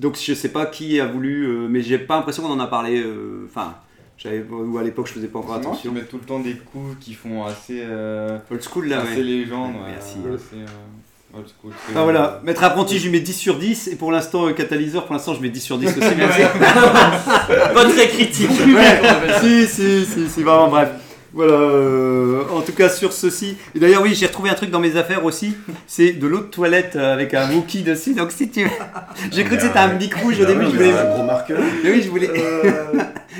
[0.00, 1.44] Donc je sais pas qui a voulu.
[1.46, 3.00] euh, Mais j'ai pas l'impression qu'on en a parlé.
[3.02, 3.74] euh, Enfin,
[4.18, 4.44] j'avais.
[4.50, 5.90] Ou à l'époque, je faisais pas encore attention.
[5.90, 9.16] qu'ils mettent tout le temps des coups qui font assez, euh, Old school là, assez
[9.16, 9.22] ouais.
[9.22, 9.72] légende.
[9.88, 10.16] Merci.
[10.34, 11.72] assez, euh, old school.
[11.86, 13.88] C'est- Ah voilà, Maître Apprenti, je lui mets 10 sur 10.
[13.88, 15.96] Et pour l'instant, euh, Catalyseur, pour l'instant, je mets 10 sur 10 aussi.
[17.74, 18.50] Pas très critique.
[18.50, 19.00] Ouais,
[19.40, 20.90] si, si, si, si, vraiment, bref.
[21.32, 23.56] Voilà, euh, en tout cas sur ceci.
[23.74, 25.54] Et d'ailleurs, oui, j'ai retrouvé un truc dans mes affaires aussi.
[25.86, 28.14] C'est de l'eau de toilette euh, avec un Wookie dessus.
[28.14, 28.66] Donc, si tu.
[29.32, 30.64] J'ai cru que c'était un bic rouge au début.
[30.64, 30.92] Je voulais.
[30.92, 31.60] un gros marqueur.
[31.84, 32.30] Mais oui, je voulais.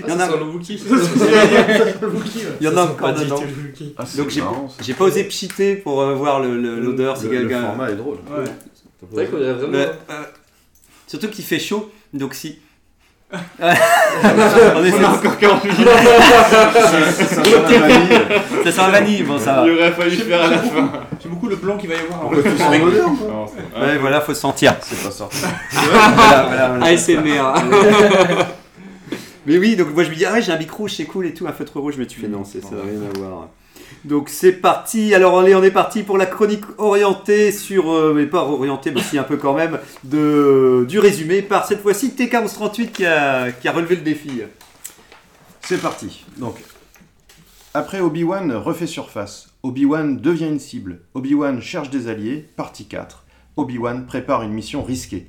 [0.03, 0.83] Ah, Il y en a- le Wookie.
[2.61, 3.43] Il y en a encore dedans.
[3.99, 4.31] Ah, Donc,
[4.81, 7.17] j'ai pas osé pchiter pour euh, voir l'odeur.
[7.21, 8.19] Le, format est drôle.
[9.01, 9.75] C'est vrai qu'on dirait vraiment.
[9.77, 10.23] Euh,
[11.09, 11.91] surtout qu'il fait chaud.
[12.15, 12.61] Donc, si.
[13.33, 15.89] On essaie On a encore 40 minutes.
[15.89, 18.19] Ça sent la vanille.
[18.65, 19.65] Ça sent la vanille, bon ça va.
[19.67, 20.91] Il aurait fallu faire à la fin.
[21.23, 22.25] J'aime beaucoup le plan qu'il va y avoir.
[22.31, 24.75] Non, c'est- Ouais, voilà, faut se sentir.
[24.81, 25.39] C'est pas sorti.
[25.73, 26.85] Voilà, voilà, voilà.
[26.87, 27.43] ASMR.
[29.47, 31.27] Mais oui, donc moi je me dis, ah ouais, j'ai un bic rouge, c'est cool
[31.27, 33.49] et tout, un feutre rouge, mais tu fais non, c'est- ça n'a rien à voir.
[34.05, 38.27] Donc c'est parti, alors allez, on est parti pour la chronique orientée sur, euh, mais
[38.27, 42.91] pas orientée, mais si un peu quand même, de, du résumé par cette fois-ci TK1138
[42.93, 44.43] qui a, qui a relevé le défi.
[45.61, 46.25] C'est parti.
[46.39, 46.57] Donc,
[47.75, 53.25] après Obi-Wan refait surface, Obi-Wan devient une cible, Obi-Wan cherche des alliés, partie 4.
[53.57, 55.29] Obi-Wan prépare une mission risquée.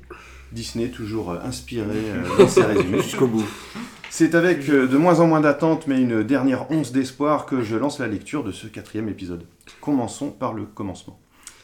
[0.52, 3.46] Disney toujours euh, inspiré euh, dans ses résumés jusqu'au bout.
[4.14, 7.76] C'est avec euh, de moins en moins d'attente, mais une dernière once d'espoir que je
[7.76, 9.46] lance la lecture de ce quatrième épisode.
[9.80, 11.18] Commençons par le commencement.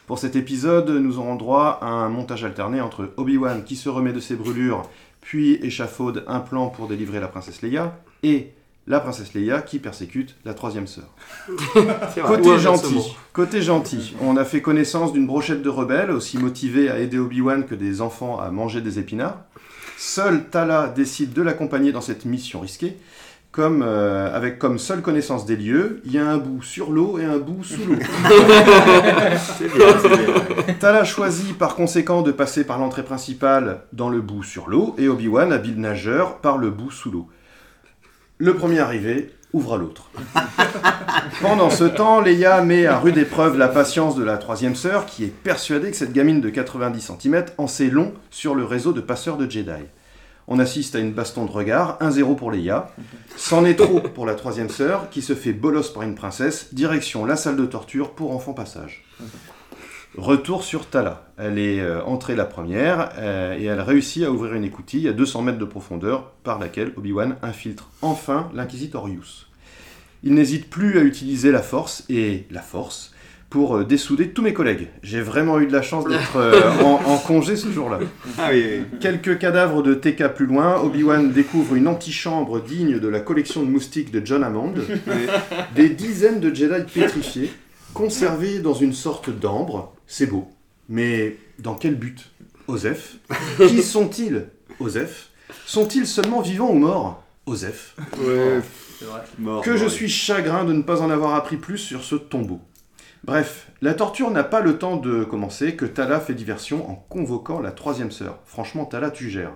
[0.07, 4.15] Pour cet épisode, nous aurons droit à un montage alterné entre Obi-Wan qui se remet
[4.15, 4.89] de ses brûlures,
[5.21, 8.55] puis échafaude un plan pour délivrer la princesse Leia, et
[8.87, 11.11] la princesse Leia qui persécute la troisième sœur.
[12.59, 17.19] Gentil, côté gentil, on a fait connaissance d'une brochette de rebelles aussi motivés à aider
[17.19, 19.45] Obi-Wan que des enfants à manger des épinards.
[20.01, 22.97] Seul Tala décide de l'accompagner dans cette mission risquée,
[23.51, 27.19] comme, euh, avec comme seule connaissance des lieux, il y a un bout sur l'eau
[27.19, 27.97] et un bout sous l'eau.
[30.79, 35.09] Tala choisit par conséquent de passer par l'entrée principale dans le bout sur l'eau et
[35.09, 37.27] Obi-Wan, habile nageur, par le bout sous l'eau.
[38.37, 40.11] Le premier arrivé ouvre à l'autre.
[41.41, 45.25] Pendant ce temps, Leia met à rude épreuve la patience de la troisième sœur qui
[45.25, 49.01] est persuadée que cette gamine de 90 cm en sait long sur le réseau de
[49.01, 49.85] passeurs de Jedi.
[50.51, 52.91] On assiste à une baston de regard, 1-0 pour Leia.
[53.37, 57.27] C'en est trop pour la troisième sœur qui se fait bolos par une princesse, direction
[57.27, 59.05] la salle de torture pour enfants passage.
[60.19, 61.31] Retour sur Tala.
[61.39, 65.13] Elle est euh, entrée la première euh, et elle réussit à ouvrir une écoutille à
[65.13, 69.47] 200 mètres de profondeur par laquelle Obi-Wan infiltre enfin l'Inquisitorius.
[70.25, 73.15] Il n'hésite plus à utiliser la force et la force
[73.49, 74.89] pour euh, dessouder tous mes collègues.
[75.05, 78.01] J'ai vraiment eu de la chance d'être euh, en, en congé ce jour-là.
[78.39, 78.99] Ah oui, oui.
[79.01, 83.71] Quelques cadavres de TK plus loin, Obi-Wan découvre une antichambre digne de la collection de
[83.71, 84.75] moustiques de John Hammond.
[85.77, 87.53] Des dizaines de Jedi pétrifiés,
[87.95, 89.95] conservés dans une sorte d'ambre.
[90.09, 90.51] C'est beau.
[90.89, 92.31] Mais dans quel but
[92.67, 93.17] Osef
[93.69, 94.47] Qui sont-ils
[94.81, 95.29] Osef
[95.67, 97.95] Sont-ils seulement vivants ou morts Osef.
[98.19, 98.61] Ouais,
[98.99, 99.21] C'est vrai.
[99.39, 99.91] mort, Que mort, je oui.
[99.91, 102.61] suis chagrin de ne pas en avoir appris plus sur ce tombeau.
[103.25, 107.61] Bref, la torture n'a pas le temps de commencer que Tala fait diversion en convoquant
[107.61, 108.39] la troisième sœur.
[108.47, 109.53] Franchement, Tala, tu gères.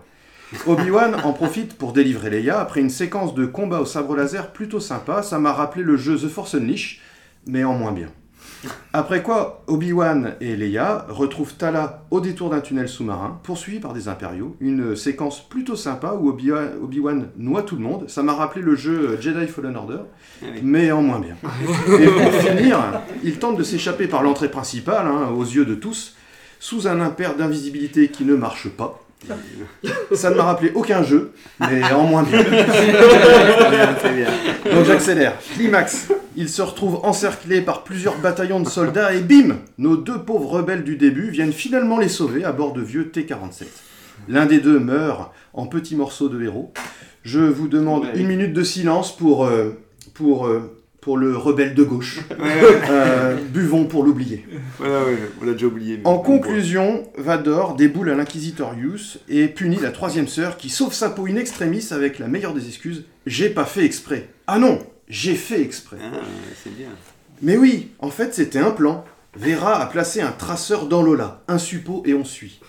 [0.67, 4.81] Obi-Wan en profite pour délivrer Leia après une séquence de combat au sabre laser plutôt
[4.81, 5.23] sympa.
[5.23, 6.99] Ça m'a rappelé le jeu The Force Unleashed,
[7.47, 8.09] mais en moins bien.
[8.92, 14.09] Après quoi, Obi-Wan et Leia retrouvent Tala au détour d'un tunnel sous-marin, poursuivi par des
[14.09, 14.57] impériaux.
[14.61, 18.09] Une séquence plutôt sympa où Obi-Wan noie tout le monde.
[18.09, 19.98] Ça m'a rappelé le jeu Jedi Fallen Order,
[20.62, 21.37] mais en moins bien.
[21.98, 22.79] Et pour finir,
[23.25, 26.16] il tente de s'échapper par l'entrée principale, hein, aux yeux de tous,
[26.61, 29.01] sous un impair d'invisibilité qui ne marche pas.
[30.12, 32.42] Ça ne m'a rappelé aucun jeu, mais en moins bien.
[34.64, 35.35] Donc j'accélère.
[35.55, 36.09] Climax.
[36.35, 40.83] Il se retrouve encerclé par plusieurs bataillons de soldats et bim Nos deux pauvres rebelles
[40.83, 43.64] du début viennent finalement les sauver à bord de vieux T-47.
[44.29, 46.73] L'un des deux meurt en petits morceaux de héros.
[47.23, 49.79] Je vous demande une minute de silence pour, euh,
[50.14, 52.21] pour, euh, pour le rebelle de gauche.
[52.90, 54.45] Euh, buvons pour l'oublier.
[54.79, 55.99] Voilà, ouais, on l'a déjà oublié.
[55.99, 60.92] mais En conclusion, Vador déboule à l'inquisiteur Hughes et punit la troisième sœur qui sauve
[60.92, 64.29] sa peau in extremis avec la meilleure des excuses J'ai pas fait exprès.
[64.47, 64.81] Ah non,
[65.12, 65.98] j'ai fait exprès.
[66.03, 66.20] Ah,
[66.64, 66.88] c'est bien.
[67.42, 69.05] Mais oui, en fait, c'était un plan.
[69.37, 72.61] Vera a placé un traceur dans Lola, un suppôt et on suit.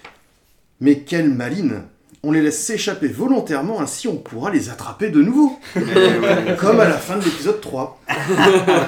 [0.80, 1.84] Mais quelle maline
[2.22, 5.58] On les laisse s'échapper volontairement, ainsi on pourra les attraper de nouveau.
[6.58, 8.00] comme à la fin de l'épisode 3.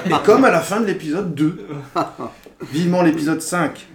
[0.05, 1.67] et comme à la fin de l'épisode 2.
[2.71, 3.87] Vivement l'épisode 5.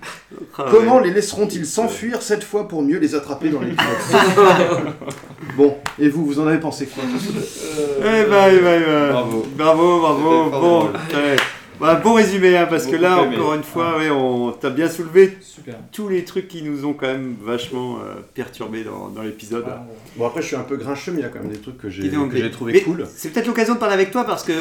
[0.59, 1.05] Ah, Comment ouais.
[1.09, 4.17] les laisseront-ils s'enfuir cette fois pour mieux les attraper dans l'épisode 6
[5.57, 9.13] Bon, et vous, vous en avez pensé quoi Eh ben, eh ben, eh ben.
[9.13, 9.47] Bravo.
[9.57, 10.51] Bravo, bravo.
[10.51, 11.37] Bon, ouais.
[11.81, 13.37] Bah, bon résumé, hein, parce que là, aimé.
[13.37, 15.77] encore une fois, ouais, on t'a bien soulevé Super.
[15.93, 19.65] tous les trucs qui nous ont quand même vachement euh, perturbés dans, dans l'épisode.
[19.69, 19.85] Ah,
[20.17, 21.79] Bon, après, je suis un peu grincheux, mais il y a quand même des trucs
[21.79, 22.11] que j'ai
[22.51, 23.07] trouvé Mais cool.
[23.15, 24.53] C'est peut-être l'occasion de parler avec toi parce que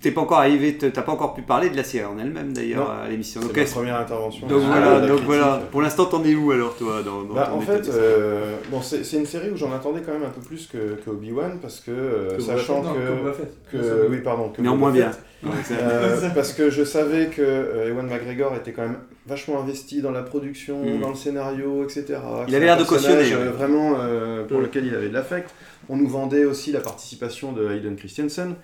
[0.00, 2.90] t'es pas encore arrivé, t'as pas encore pu parler de la série en elle-même d'ailleurs
[2.90, 3.40] à l'émission.
[3.42, 4.46] C'est ma première intervention.
[4.46, 5.60] donc Ah, voilà, donc voilà.
[5.70, 9.16] Pour l'instant, t'en es où alors toi dans, dans Bah, en fait, euh, bon, c'est
[9.16, 11.90] une série où j'en attendais quand même un peu plus que, que Obi-Wan parce que,
[11.90, 15.10] euh, Que sachant non, que que, oui pardon que Néanmoins bien.
[15.42, 20.02] Ouais, Euh, parce que je savais que euh, Ewan McGregor était quand même vachement investi
[20.02, 21.00] dans la production, Mm.
[21.00, 22.18] dans le scénario, etc.
[22.48, 23.44] Il avait l'air de cautionner, ouais.
[23.56, 24.62] vraiment euh, pour Mm.
[24.62, 25.50] lequel il avait de l'affect.
[25.88, 28.54] On nous vendait aussi la participation de Hayden Christensen.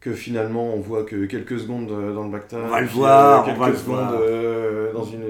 [0.00, 3.42] Que finalement on voit que quelques secondes euh, dans le Bacta, On va le voir,
[3.42, 4.14] on quelques va le secondes voir.
[4.22, 5.20] euh, dans une,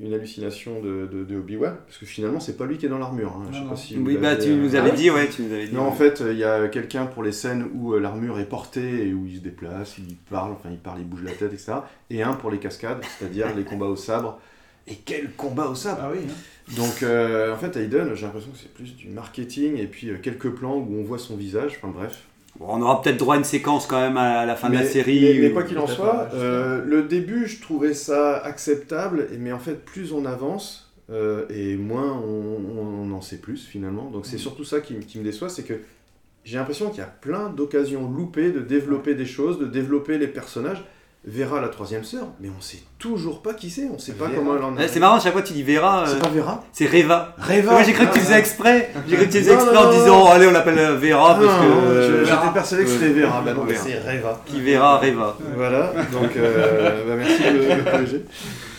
[0.00, 2.98] une hallucination de, de, de Obi-Wan, parce que finalement c'est pas lui qui est dans
[2.98, 3.32] l'armure.
[3.36, 3.48] hein.
[3.52, 5.42] Je sais pas si vous Oui, bah tu nous euh, avais ah dit, ouais, tu
[5.42, 5.74] nous avais dit.
[5.74, 9.08] non, en fait, il y a quelqu'un pour les scènes où euh, l'armure est portée
[9.08, 11.72] et où il se déplace, il parle, enfin il parle, il bouge la tête, etc.
[12.08, 14.38] Et un pour les cascades, c'est-à-dire les combats au sabre.
[14.86, 16.20] Et quel combat au sabre Ah oui.
[16.30, 16.74] hein.
[16.76, 20.18] Donc euh, en fait, Hayden, j'ai l'impression que c'est plus du marketing et puis euh,
[20.22, 22.22] quelques plans où on voit son visage, enfin bref.
[22.58, 24.84] Bon, on aura peut-être droit à une séquence quand même à la fin de la
[24.84, 25.38] série.
[25.40, 29.84] Mais, quoi qu'il en soit, euh, le début, je trouvais ça acceptable, mais en fait,
[29.84, 34.10] plus on avance, euh, et moins on, on en sait plus finalement.
[34.10, 34.28] Donc Mm.
[34.30, 35.74] c'est surtout ça qui me déçoit, c'est que
[36.44, 40.28] j'ai l'impression qu'il y a plein d'occasions loupées de développer des choses, de développer les
[40.28, 40.84] personnages.
[41.28, 44.36] Vera, la troisième sœur, mais on sait toujours pas qui c'est, on sait pas Vera.
[44.36, 44.86] comment elle en est.
[44.86, 47.34] c'est marrant, à chaque fois tu dis Vera, euh, C'est pas Vera c'est Reva.
[47.36, 48.92] Reva Ouais, j'ai cru que tu Ah, faisais exprès.
[49.08, 51.52] J'ai cru que tu faisais exprès en disant allez on l'appelle euh, Vera Ah, parce
[51.60, 53.08] non, que euh, j'étais persuadé que c'était.
[53.08, 53.82] Vera, bah non, Vera.
[53.82, 54.40] c'est Reva.
[54.46, 55.36] qui verra Reva.
[55.56, 58.24] Voilà, donc euh, bah, merci de me corriger.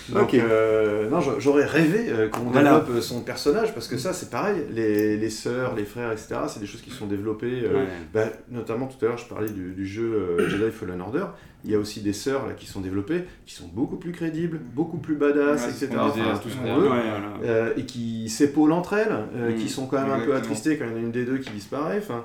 [0.09, 2.71] Donc, euh, non, j'a- j'aurais rêvé euh, qu'on Voilà.
[2.79, 4.63] développe euh, son personnage parce que ça, c'est pareil.
[4.71, 7.63] Les, les sœurs, les frères, etc., c'est des choses qui sont développées.
[7.65, 7.87] euh, Ouais.
[8.13, 10.03] bah, notamment tout à l'heure, je parlais du, du jeu
[10.39, 11.25] euh, Jedi Fallen Order.
[11.65, 14.59] Il y a aussi des sœurs là, qui sont développées, qui sont beaucoup plus crédibles,
[14.73, 15.99] beaucoup plus badass, Ouais, c'est ce etc.
[16.15, 16.83] disait tout ce qu'on veut.
[16.89, 17.33] Ouais, voilà.
[17.43, 19.55] Euh, et qui s'épaulent entre elles, euh, Mm.
[19.55, 21.39] qui sont quand même un peu attristées quand il y en a une des deux
[21.39, 21.97] qui disparaît.
[21.97, 22.23] Enfin,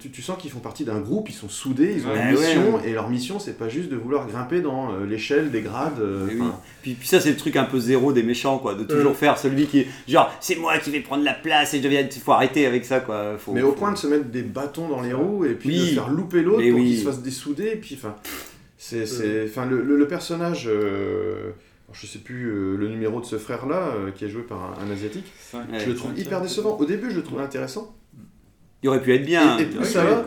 [0.00, 2.30] tu, tu sens qu'ils font partie d'un groupe, ils sont soudés, ils ont Ouais, une
[2.32, 2.88] mission, ouais.
[2.88, 6.00] et leur mission, c'est pas juste de vouloir grimper dans euh, l'échelle des grades.
[6.00, 6.38] euh, oui.
[6.40, 9.14] enfin, Puis, puis ça c'est le truc un peu zéro des méchants quoi, de toujours
[9.16, 12.32] faire celui qui genre c'est moi qui vais prendre la place et je deviens faut
[12.32, 13.36] arrêter avec ça quoi.
[13.38, 15.90] Faut, mais au point de se mettre des bâtons dans les roues et puis Oui.
[15.90, 16.86] de faire louper l'autre pour oui.
[16.86, 17.68] qu'il se fasse dessouder.
[17.74, 18.16] Et puis, enfin,
[18.76, 21.50] c'est, c'est, enfin, le, le- le personnage, euh,
[21.92, 24.88] je sais plus euh, le numéro de ce frère-là, euh, qui est joué par un,
[24.88, 25.60] un asiatique, Ouais.
[25.78, 26.76] je le trouve hyper décevant.
[26.76, 27.94] Au début, je le trouvais intéressant.
[28.82, 29.58] Il aurait pu être bien.
[29.58, 30.24] Et- et plus Ouais, ça va,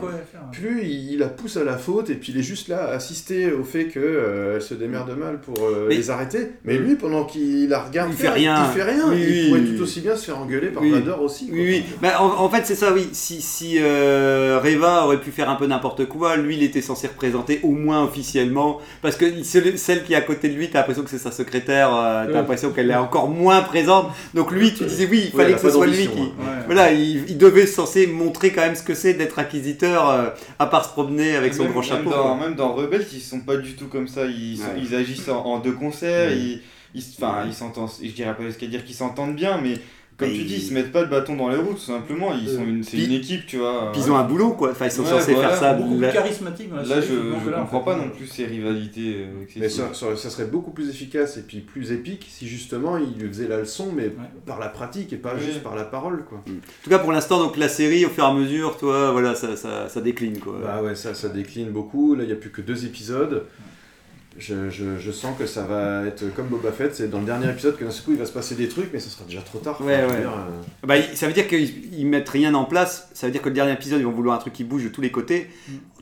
[0.52, 3.50] plus il, la pousse à la faute et puis il est juste là à assister
[3.50, 6.50] au fait qu'elle se démerde mal pour euh, Mais- les arrêter.
[6.64, 8.64] Mais lui, pendant qu'il la regarde, Il fait faire, rien.
[8.70, 9.04] Il fait rien.
[9.08, 9.76] Oui, il oui, pourrait oui.
[9.76, 10.90] tout aussi bien se faire engueuler par Oui.
[10.92, 11.48] Vador aussi.
[11.48, 11.56] quoi.
[11.56, 11.84] Oui, oui.
[12.00, 13.08] Bah, en, en fait, c'est ça, oui.
[13.12, 17.08] Si, si euh, Reva aurait pu faire un peu n'importe quoi, lui, il était censé
[17.08, 18.78] représenter au moins officiellement.
[19.02, 21.88] Parce que celle qui est à côté de lui, t'as l'impression que c'est sa secrétaire,
[21.92, 22.32] euh, t'as Ouais.
[22.34, 24.12] l'impression qu'elle est encore moins présente.
[24.34, 26.30] Donc lui, tu disais, oui, il fallait que ce soit lui qui, hein.
[26.38, 26.62] Ouais.
[26.66, 30.66] voilà, il, il devait censé montrer quand même ce que c'est d'être inquisiteur, euh, à
[30.66, 32.10] part se promener avec son Même- grand même chapeau.
[32.10, 32.46] Dans, quoi.
[32.46, 34.26] même dans Rebels, ils sont pas du tout comme ça.
[34.26, 34.66] Ils, Ouais.
[34.82, 36.30] ils agissent en, en deux concerts.
[36.30, 36.36] Ouais.
[36.36, 36.62] Ils,
[36.94, 37.02] ils,
[37.46, 37.90] ils s'entendent.
[38.02, 39.74] Je dirais pas jusqu'à dire qu'ils s'entendent bien, mais
[40.16, 42.32] comme tu dis, ils- ils se mettent pas le bâton dans les roues, tout simplement.
[42.34, 43.90] Ils sont une, c'est une équipe, tu vois.
[43.92, 44.70] Puis ils ont un boulot, quoi.
[44.70, 45.48] Enfin, ils sont Ouais, censés voilà.
[45.50, 45.74] faire ça.
[45.74, 47.06] Beaucoup plus charismatique dans la Là, série,
[47.44, 47.84] je, là, en comprends fait.
[47.90, 51.42] pas non plus ces rivalités euh, Mais ça, ça- ça serait beaucoup plus efficace et
[51.42, 54.12] puis plus épique si justement il lui faisait la leçon, mais
[54.46, 56.24] par la pratique et pas juste par la parole.
[56.28, 56.38] Quoi.
[56.38, 56.50] En
[56.84, 59.56] tout cas, pour l'instant, donc la série, au fur et à mesure, toi, voilà, ça,
[59.56, 60.54] ça, ça décline, quoi.
[60.62, 62.14] Bah ouais, ça, ça décline beaucoup.
[62.14, 63.44] Là, il n'y a plus que deux épisodes.
[64.36, 67.48] Je, je- je sens que ça va être comme Boba Fett, c'est dans le dernier
[67.50, 69.40] épisode que d'un seul coup il va se passer des trucs, mais ça sera déjà
[69.42, 69.80] trop tard.
[69.80, 70.18] Ouais, ouais.
[70.20, 73.08] dire, euh, Bah, ça veut dire qu'ils ils mettent rien en place.
[73.14, 74.88] Ça veut dire que le dernier épisode, ils vont vouloir un truc qui bouge de
[74.88, 75.48] tous les côtés,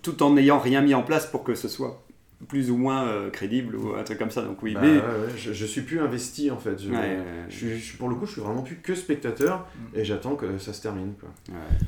[0.02, 2.02] tout en n'ayant rien mis en place pour que ce soit
[2.48, 4.42] plus ou moins euh, crédible ou un truc comme ça.
[4.42, 6.82] Donc oui, bah mais ouais, ouais, je, je suis plus investi en fait.
[6.82, 7.16] Je, Ouais, ouais,
[7.48, 10.34] je suis, je suis- pour le coup, je suis vraiment plus que spectateur et j'attends
[10.34, 11.12] que ça se termine.
[11.20, 11.28] Quoi.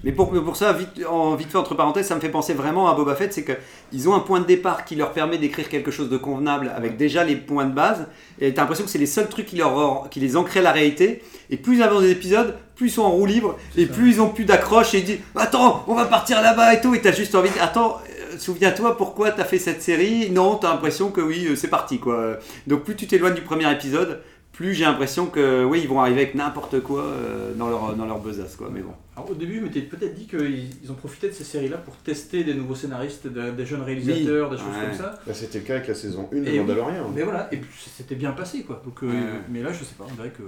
[0.05, 2.89] Mais pour, pour ça, vite, en, vite fait, entre parenthèses, ça me fait penser vraiment
[2.89, 5.91] à Boba Fett, c'est qu'ils ont un point de départ qui leur permet d'écrire quelque
[5.91, 8.07] chose de convenable avec déjà les points de base,
[8.41, 11.23] et t'as l'impression que c'est les seuls trucs qui, leur, qui les ancraient la réalité,
[11.51, 14.21] et plus ils avancent des épisodes, plus ils sont en roue libre, et plus ils
[14.21, 17.13] ont plus d'accroche, et ils disent «Attends, on va partir là-bas et tout», et t'as
[17.13, 17.99] juste envie de «Attends,
[18.39, 22.39] souviens-toi pourquoi t'as fait cette série?» Non, t'as l'impression que oui, euh, c'est parti, quoi.
[22.67, 24.21] Donc plus tu t'éloignes du premier épisode,
[24.53, 28.07] plus j'ai l'impression que oui, ils vont arriver avec n'importe quoi euh, dans leur, dans
[28.07, 28.93] leur besace, quoi, mais bon.
[29.17, 31.95] Alors, au début, je m'étais peut-être dit qu'ils ils ont profité de ces séries-là pour
[31.97, 34.87] tester des nouveaux scénaristes, de- des jeunes réalisateurs, des choses Ouais.
[34.89, 35.19] comme ça.
[35.27, 37.11] Bah, C'était le cas avec la saison 1 de Et oui, Mandalorian.
[37.15, 38.81] Mais voilà, et puis c'était bien passé quoi.
[38.85, 39.41] Donc, euh, Ouais.
[39.51, 40.43] Mais là, je sais pas, on dirait que.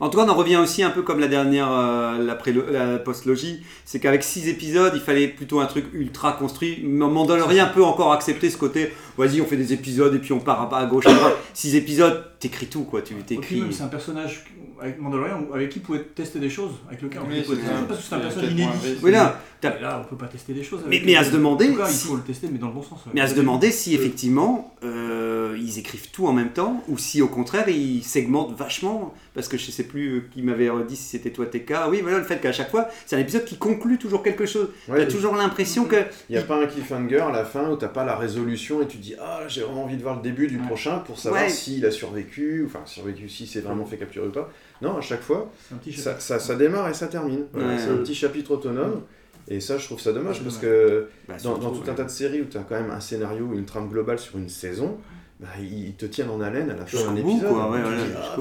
[0.00, 3.62] En tout cas, on en revient aussi un peu comme la dernière, euh, la, post-logie,
[3.84, 6.82] c'est qu'avec 6 épisodes, il fallait plutôt un truc ultra construit.
[6.84, 10.72] Mandalorian peut encore accepter ce côté, vas-y, on fait des épisodes et puis on part
[10.74, 11.34] à, à gauche, à droite.
[11.54, 13.60] 6 épisodes, t'écris tout, quoi, tu t'écris.
[13.60, 14.44] même, c'est un personnage
[14.78, 17.56] avec Mandalorian avec qui vous pouvez tester des choses, avec lequel on Oui, peut c'est
[17.56, 17.72] tester ça.
[17.72, 18.98] des choses parce que c'est un personnage inédit.
[19.02, 20.80] Oui, là, là, on peut pas tester des choses.
[20.82, 21.16] Mais- avec mais lui.
[21.16, 22.82] à se demander En tout cas, si- il faut le tester, mais dans le bon
[22.82, 22.98] sens.
[23.06, 23.12] ouais.
[23.14, 27.22] Mais à se demander si effectivement euh, ils écrivent tout en même temps ou si
[27.22, 29.14] au contraire ils segmentent vachement.
[29.36, 31.72] Parce que je sais plus euh, qui m'avait dit si c'était toi TK.
[31.90, 34.70] Oui, voilà le fait qu'à chaque fois c'est un épisode qui conclut toujours quelque chose.
[34.88, 35.96] Ouais, T'as toujours l'impression que.
[36.28, 38.86] Il n'y a pas un cliffhanger à la fin où t'as pas la résolution et
[38.88, 40.66] tu dis Ah, j'ai vraiment envie de voir le début du Ouais.
[40.66, 41.48] prochain pour savoir Ouais.
[41.50, 44.50] s'il a survécu, enfin survécu, si c'est vraiment fait capturer ou pas.
[44.82, 46.20] Non, à chaque fois, ça, chapitre.
[46.20, 47.44] ça, ça démarre et ça termine.
[47.52, 47.78] Voilà, Ouais.
[47.78, 49.02] C'est un petit chapitre autonome.
[49.48, 52.02] Et ça, je trouve ça dommage parce que Bah, dans, surtout, dans tout un tas
[52.04, 54.96] de séries où tu as quand même un scénario, une trame globale sur une saison,
[55.40, 57.50] bah, ils te tiennent en haleine à la fin d'un épisode.
[57.50, 58.36] quoi, ouais, dis, ah,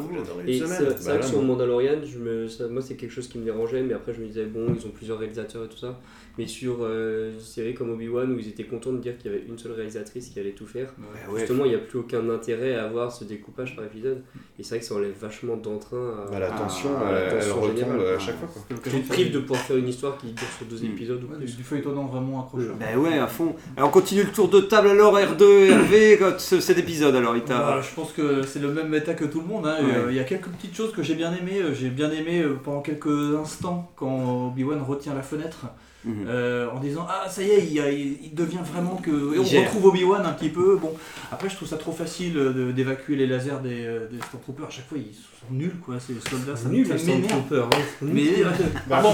[0.48, 0.94] Et c'est semaine.
[0.98, 1.42] c'est Bah, vrai que sur.
[1.42, 4.28] Mandalorian, je me, ça- moi c'est quelque chose qui me dérangeait, mais après je me
[4.28, 6.00] disais, bon, ils ont plusieurs réalisateurs et tout ça.
[6.38, 9.34] Mais sur euh, une série comme Obi-Wan, où ils étaient contents de dire qu'il y
[9.36, 11.40] avait une seule réalisatrice qui allait tout faire, Bah ouais.
[11.40, 14.22] justement, il n'y a plus aucun intérêt à avoir ce découpage par épisode.
[14.60, 16.32] Et c'est vrai que ça enlève vachement d'entrain à.
[16.32, 18.16] Bah, la tension, à la elle, elle tension retombe générale.
[18.16, 18.48] à chaque fois.
[18.54, 18.62] Quoi.
[18.68, 20.92] Tu l'occasion te de prives de pouvoir faire une histoire qui dure sur deux Mm.
[20.92, 21.58] épisodes ou du- plus.
[21.58, 22.76] du, feuilletonnant vraiment accrocheur.
[22.76, 23.56] Bah ouais, à fond.
[23.78, 27.36] Alors on continue le tour de table alors R2, Hervé, quand ce- cet épisode alors
[27.38, 27.58] il t'a.
[27.64, 29.66] Voilà, je pense que c'est le même méta que tout le monde.
[29.68, 29.78] hein.
[29.82, 29.96] Ouais.
[29.96, 31.62] Euh, Il y a quelques petites choses que j'ai bien aimées.
[31.62, 35.66] Euh, J'ai bien aimé euh, pendant quelques instants quand Obi-Wan retient la fenêtre
[36.06, 36.26] Mhm.
[36.28, 37.78] euh, en disant Ah, ça y est, il,
[38.24, 39.10] il- devient vraiment que.
[39.36, 40.78] Et on retrouve Obi-Wan un petit peu.
[40.80, 40.94] Bon,
[41.32, 44.68] après, je trouve ça trop facile euh, d'évacuer les lasers des, euh, des Stormtroopers.
[44.68, 45.96] À chaque fois, ils sont nuls, quoi.
[46.00, 47.00] Ces soldats, ça Nul, ça les.
[47.00, 47.78] Stormtroopers, hein.
[48.02, 48.50] Mais euh,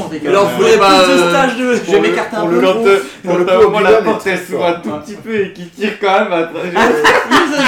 [0.10, 0.30] des gars.
[0.30, 0.69] Alors, plus de
[1.21, 1.63] euh, stage de.
[1.63, 3.01] Je vais Pour le- m'écarter un pour peu.
[3.23, 6.19] pour le coup, la porte elle s'ouvre un tout petit peu et qui tire quand
[6.23, 6.73] même à travers.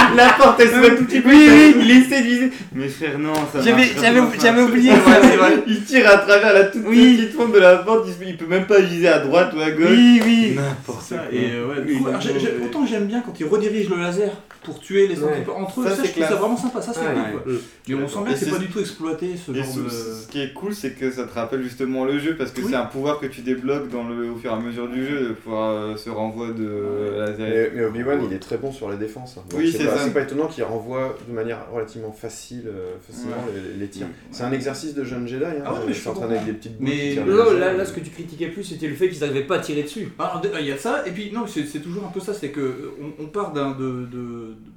[0.16, 1.28] la porte elle s'ouvre un tout petit peu.
[1.30, 2.50] Oui, oui, il essaie de viser.
[2.74, 4.26] Mais frère, non, ça J'avais- marche j'avais- pas.
[4.42, 4.92] j'avais oublié.
[5.66, 7.16] Il tire à travers la toute Oui.
[7.16, 9.60] petite fente de la porte, il, se- il peut même pas viser à droite ou
[9.60, 9.86] à gauche.
[9.90, 10.52] Oui, oui.
[10.56, 11.24] N'importe Ça, quoi.
[11.32, 13.46] et euh, ouais, du Oui, coup, donc, alors, j'ai- j'ai- autant j'aime bien quand ils
[13.46, 14.30] redirigent le laser
[14.64, 17.06] pour tuer les Stormtroopers entre eux, Ça, je trouve ça vraiment sympa, ça c'est Ouais,
[17.32, 17.52] cool quoi.
[17.52, 17.58] ouais.
[17.88, 19.88] Mais on sent bien que c'est pas du tout exploité ce Et genre ce, de.
[19.88, 22.68] ce qui est cool, c'est que ça te rappelle justement le jeu parce que Oui.
[22.70, 25.28] c'est un pouvoir que tu débloques dans le, au fur et à mesure du jeu,
[25.28, 27.36] de pouvoir euh, ce renvoi de laser.
[27.38, 29.36] Mais, mais Obi-Wan, il est très bon sur la défense.
[29.38, 29.42] hein.
[29.50, 30.04] Donc Oui, c'est pas, ça.
[30.04, 34.06] c'est pas étonnant qu'il renvoie de manière relativement facile, euh, facilement les, les tirs.
[34.30, 35.44] C'est un exercice de jeune Jedi.
[35.44, 35.62] Hein.
[35.66, 38.10] Ah ouais, mais je s'entraîner avec des petites boules Mais- là, là, ce que tu
[38.10, 40.08] critiquais plus, c'était le fait qu'ils n'arrivaient pas à tirer dessus.
[40.18, 42.50] Ah, il y a ça, et puis non, c'est c'est toujours un peu ça, c'est
[42.50, 44.06] que euh, on, on part d'un de,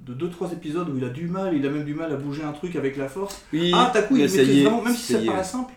[0.06, 2.12] de, de deux trois épisodes où il a du mal, il a même du mal
[2.12, 3.42] à bouger un truc avec la force.
[3.54, 5.74] Oui, Ah, t'as coup, il maîtrise vraiment, même si ça paraît simple.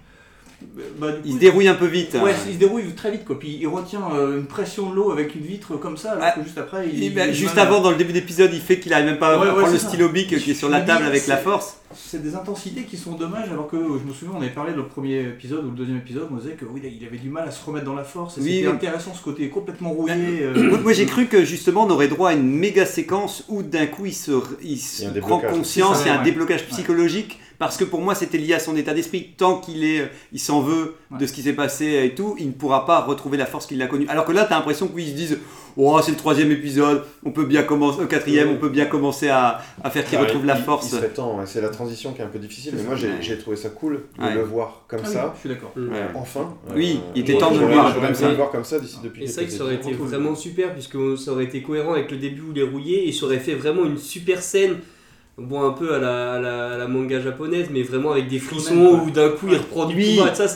[0.99, 2.15] Bah, coup, Il se dérouille un peu vite.
[2.23, 2.37] Ouais, hein.
[2.49, 3.39] il se dérouille très vite quoi.
[3.39, 6.33] Puis il retient euh, une pression de l'eau avec une vitre comme ça, alors Ah,
[6.33, 7.03] que juste après il.
[7.03, 9.47] Il- juste avant, dans le début d'épisode, il fait qu'il arrive même pas à Ouais,
[9.47, 9.89] ouais, prendre le ça.
[9.89, 11.77] stylo bic qui est sur la table avec la force.
[11.93, 14.73] C'est des intensités qui sont dommages, alors que euh, je me souviens, on avait parlé
[14.77, 17.49] le premier épisode ou le deuxième épisode, on disait que oui, il avait du mal
[17.49, 18.73] à se remettre dans la force, Oui, c'était oui.
[18.73, 20.15] intéressant ce côté complètement rouillé.
[20.43, 23.63] euh, Moi, moi, j'ai cru que justement on aurait droit à une méga séquence où
[23.65, 24.31] d'un coup il se,
[24.63, 26.25] il se prend conscience, il y a un ouais.
[26.25, 29.35] déblocage psychologique parce que pour moi c'était lié à son état d'esprit.
[29.37, 32.53] Tant qu'il est, il s'en veut de ce qui s'est passé et tout, il ne
[32.53, 34.07] pourra pas retrouver la force qu'il a connue.
[34.09, 35.39] Alors que là, tu as l'impression qu'ils se disent,
[35.77, 39.29] oh c'est le troisième épisode, on peut bien commencer, au quatrième, on peut bien commencer
[39.29, 40.87] à, à faire qu'il Ouais, retrouve la force.
[40.87, 41.45] Il serait temps, ouais.
[41.47, 44.25] c'est la transition qui est un peu difficile, mais moi j'ai trouvé ça cool de
[44.25, 44.35] Ouais.
[44.35, 45.33] le voir comme Ah oui, ça.
[45.35, 45.73] je suis d'accord.
[45.77, 45.85] Ouais.
[46.15, 46.55] Enfin.
[46.75, 48.29] Oui, il était temps de le voir j'aurais comme aimé ça.
[48.31, 51.33] le voir comme ça d'ici depuis Et quelques ça aurait été vraiment super, puisque ça
[51.33, 53.85] aurait été cohérent avec le début où il est rouillé, et ça aurait fait vraiment
[53.85, 54.79] une super scène,
[55.41, 58.39] bon un peu à la, à la, à la manga japonaise, mais vraiment avec des
[58.39, 60.11] frissons, où d'un coup il reprend du Oui.
[60.17, 60.47] pouvoir, et ça,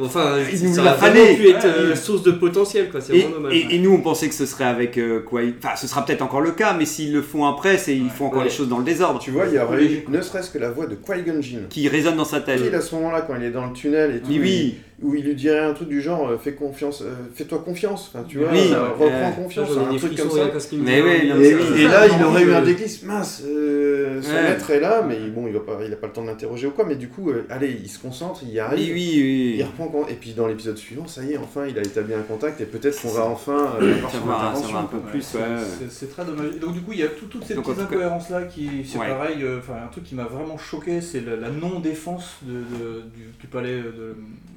[0.00, 1.36] enfin, Il ça nous aurait vraiment fallu.
[1.36, 1.96] pu être euh, oui.
[1.96, 3.54] source de potentiel, quoi, c'est Et, vraiment dommage.
[3.54, 6.04] et- et nous, on pensait que ce serait avec euh, quoi il- Enfin, ce sera
[6.04, 8.44] peut-être encore le cas, mais s'ils le font après, c'est ils font encore Ouais.
[8.46, 9.18] les choses dans le désordre.
[9.20, 11.60] Tu vois, il y aurait eu ne serait-ce que la voix de Qui-Gon Jinn.
[11.70, 12.62] Qui résonne dans sa tête.
[12.62, 14.74] Pile à ce moment-là, quand il est dans le tunnel et tout, Oui, oui.
[15.02, 18.24] où il lui dirait un truc du genre euh, fais confiance, euh, fais-toi confiance, enfin,
[18.28, 20.50] tu vois, Oui, euh, reprends euh, confiance, un truc comme ça.
[20.74, 21.10] Mais oui,
[21.42, 21.88] Et, ça.
[21.88, 24.42] là, il aurait eu un déclic, mince, euh, son Ouais.
[24.42, 26.66] maître est là, mais bon, il va pas, il a pas le temps de l'interroger
[26.68, 28.92] ou quoi, mais du coup, euh, allez, il se concentre, il y arrive.
[28.94, 29.54] Oui, oui, oui.
[29.58, 32.14] Il reprend con- et puis dans l'épisode suivant, ça y est, enfin, il a établi
[32.14, 34.78] un contact et peut-être qu'on va enfin euh, avoir son intervention.
[34.78, 35.10] un peu quoi.
[35.10, 35.44] plus, c'est- ouais.
[35.78, 36.58] c'est- C'est très dommage.
[36.60, 38.98] Donc du coup, il y a tout- toutes ces Donc, petites incohérences là qui, c'est
[38.98, 39.08] Ouais.
[39.08, 39.42] pareil.
[39.42, 43.22] euh, Enfin, un truc qui m'a vraiment choqué, c'est la, la non-défense de, de- du,
[43.40, 44.16] du palais de.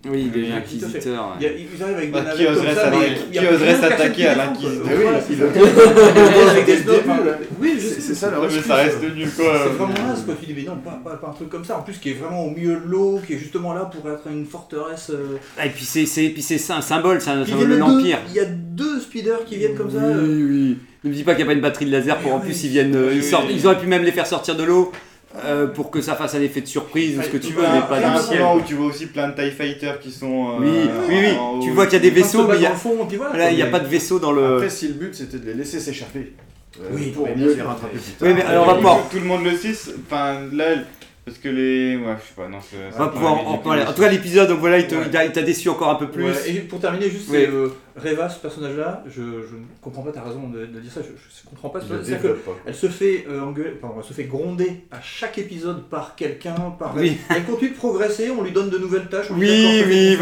[0.10, 1.36] Oui, de- inquisiteurs.
[1.40, 4.36] Il y a- ils arrivent avec des Bah, qui navettes oserait comme ça, s'attaquer- à
[4.36, 5.68] l'inquisiteur quoi.
[7.60, 8.30] Mais oui, c'est ça.
[8.32, 9.54] Le c'est ça reste nul quoi.
[9.64, 11.78] C'est vraiment naze quoi, tu dis mais non, pas, pas, pas un truc comme ça,
[11.78, 14.28] en plus qui est vraiment au milieu de l'eau, qui est justement là pour être
[14.32, 15.10] une forteresse.
[15.12, 18.20] euh, Et puis c'est c'est- puis c'est ça, un symbole, c'est un symbole de l'Empire.
[18.30, 19.98] Il y a deux speeders qui viennent comme ça.
[20.00, 20.78] Oui, euh, oui.
[21.04, 22.46] Ne me dis pas qu'il n'y a pas une batterie de laser pour en oui.
[22.46, 23.48] plus ils viennent, euh, sortent.
[23.52, 24.92] Ils auraient pu même les faire sortir de l'eau
[25.46, 27.68] euh, pour que ça fasse un effet de surprise ou ce que tu veux, mais
[27.78, 28.42] un- pas dans un le ciel.
[28.56, 30.50] où tu vois aussi plein de TIE Fighters qui sont.
[30.50, 30.70] euh, Oui,
[31.10, 31.38] oui, oui.
[31.38, 33.52] en Tu vois qu'il y a des vaisseaux, mais il y a, fond, voilà, voilà,
[33.52, 34.56] y a mais- pas de vaisseau dans le.
[34.56, 36.34] Après, si le but c'était de les laisser s'échapper,
[36.80, 38.28] euh, Oui, pour mieux les rattraper plus tard.
[38.28, 40.66] Oui, mais alors on va Tout- le monde le sait, c'est- enfin là,
[41.28, 41.98] parce que les.
[41.98, 42.78] Ouais, je sais pas, non, c'est.
[42.96, 43.84] On va pouvoir en- parler.
[43.84, 45.04] En tout cas, l'épisode, donc voilà, il te- Ouais.
[45.06, 46.24] il t'a t'a déçu encore un peu plus.
[46.24, 47.40] Ouais, et pour terminer, juste, Oui.
[47.42, 49.20] c'est euh, Reva, ce personnage-là, je, je
[49.56, 51.80] ne comprends pas, t'as raison de, de dire ça, je, je comprends pas.
[51.84, 52.60] Il le C'est-à-dire développe pas, quoi.
[52.66, 56.56] qu'elle se fait euh, engueuler, pardon, elle se fait gronder à chaque épisode par quelqu'un,
[56.80, 56.96] par.
[56.96, 57.18] Oui.
[57.30, 59.28] Elle continue de progresser, on lui donne de nouvelles tâches.
[59.32, 60.18] on lui Oui, oui,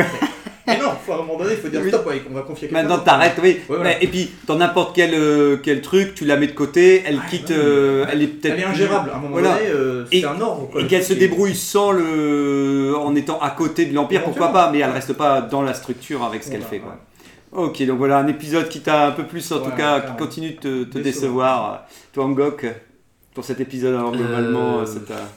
[0.68, 1.90] Mais non, faut, à un moment donné, il faut dire Oui.
[1.90, 3.50] stop, ouais, on va confier à quelqu'un Maintenant t'arrêtes, oui.
[3.50, 3.84] Ouais, voilà.
[3.92, 7.20] Ouais, Et puis dans n'importe quel, euh, quel truc, tu la mets de côté, elle
[7.24, 7.56] Ah, quitte, ouais.
[7.58, 8.54] euh, elle est peut-être.
[8.56, 9.54] Elle est ingérable, à un moment Voilà.
[9.58, 10.70] donné, euh, Et- c'est un ordre.
[10.72, 10.82] quoi.
[10.82, 14.80] Et qu'elle se débrouille sans le, en étant à côté de l'Empire, pourquoi pas, mais
[14.80, 16.80] elle reste pas dans la structure avec ce qu'elle Voilà, fait.
[16.80, 17.66] Quoi.
[17.66, 20.16] Ok, donc voilà un épisode qui t'a un peu plus, en Ouais, tout cas, qui
[20.18, 21.86] continue de te, décevoir.
[22.12, 22.66] Toi, Angok,
[23.34, 25.30] pour cet épisode, alors globalement, Euh, ça t'a-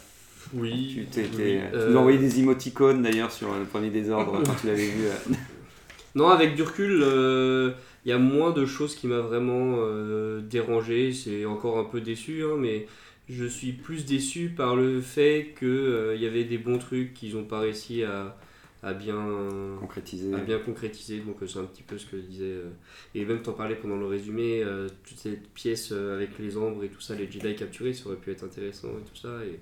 [0.54, 0.90] Oui.
[0.94, 4.66] tu, t'es- oui, euh, nous envoyé des émoticônes d'ailleurs sur le premier désordre quand tu
[4.68, 5.06] l'avais vu.
[5.06, 5.34] euh.
[6.14, 7.72] Non, avec du recul, euh,
[8.04, 11.12] il y a moins de choses qui m'a vraiment euh, dérangé.
[11.12, 12.86] C'est encore un peu déçu, hein, mais
[13.28, 17.44] je suis plus déçu par le fait qu'il y avait des bons trucs qu'ils n'ont
[17.44, 18.36] pas réussi à,
[18.82, 19.22] à bien,
[19.78, 20.34] Concrétisé.
[20.34, 21.18] à bien concrétiser.
[21.20, 22.44] Donc euh, c'est un petit peu ce que je disais.
[22.46, 22.70] euh.
[23.14, 26.82] Et même t'en parlais pendant le résumé, euh, toutes ces pièces euh, avec les ombres
[26.82, 29.28] et tout ça, les Jedi capturés, ça aurait pu être intéressant et tout ça.
[29.44, 29.60] Et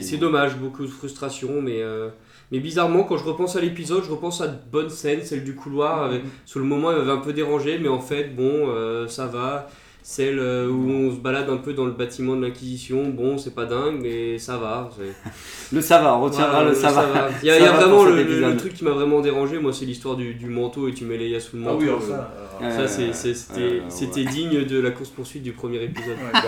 [0.00, 2.08] c'est dommage, beaucoup de frustration, mais, euh,
[2.52, 5.54] mais bizarrement, quand je repense à l'épisode, je repense à de bonnes scènes, celle du
[5.54, 6.04] couloir.
[6.04, 9.26] avec- sur le moment, elle m'avait un peu dérangé, mais en fait, bon, euh, ça
[9.26, 9.68] va.
[10.10, 13.54] Celle euh, où on se balade un peu dans le bâtiment de l'Inquisition, bon, c'est
[13.54, 14.88] pas dingue, mais ça va.
[15.70, 17.28] Le ça va, on retiendra Voilà, le ça va.
[17.42, 20.32] Il y a, y vraiment le, truc qui m'a vraiment dérangé, moi, c'est l'histoire du,
[20.32, 21.82] du manteau et tu mets Leia sous le Ah manteau.
[21.82, 22.32] oui, alors ça.
[22.58, 24.30] alors- ça, Euh, c'était euh, ouais.
[24.32, 26.16] digne de la course-poursuite du premier épisode.
[26.32, 26.40] Bah,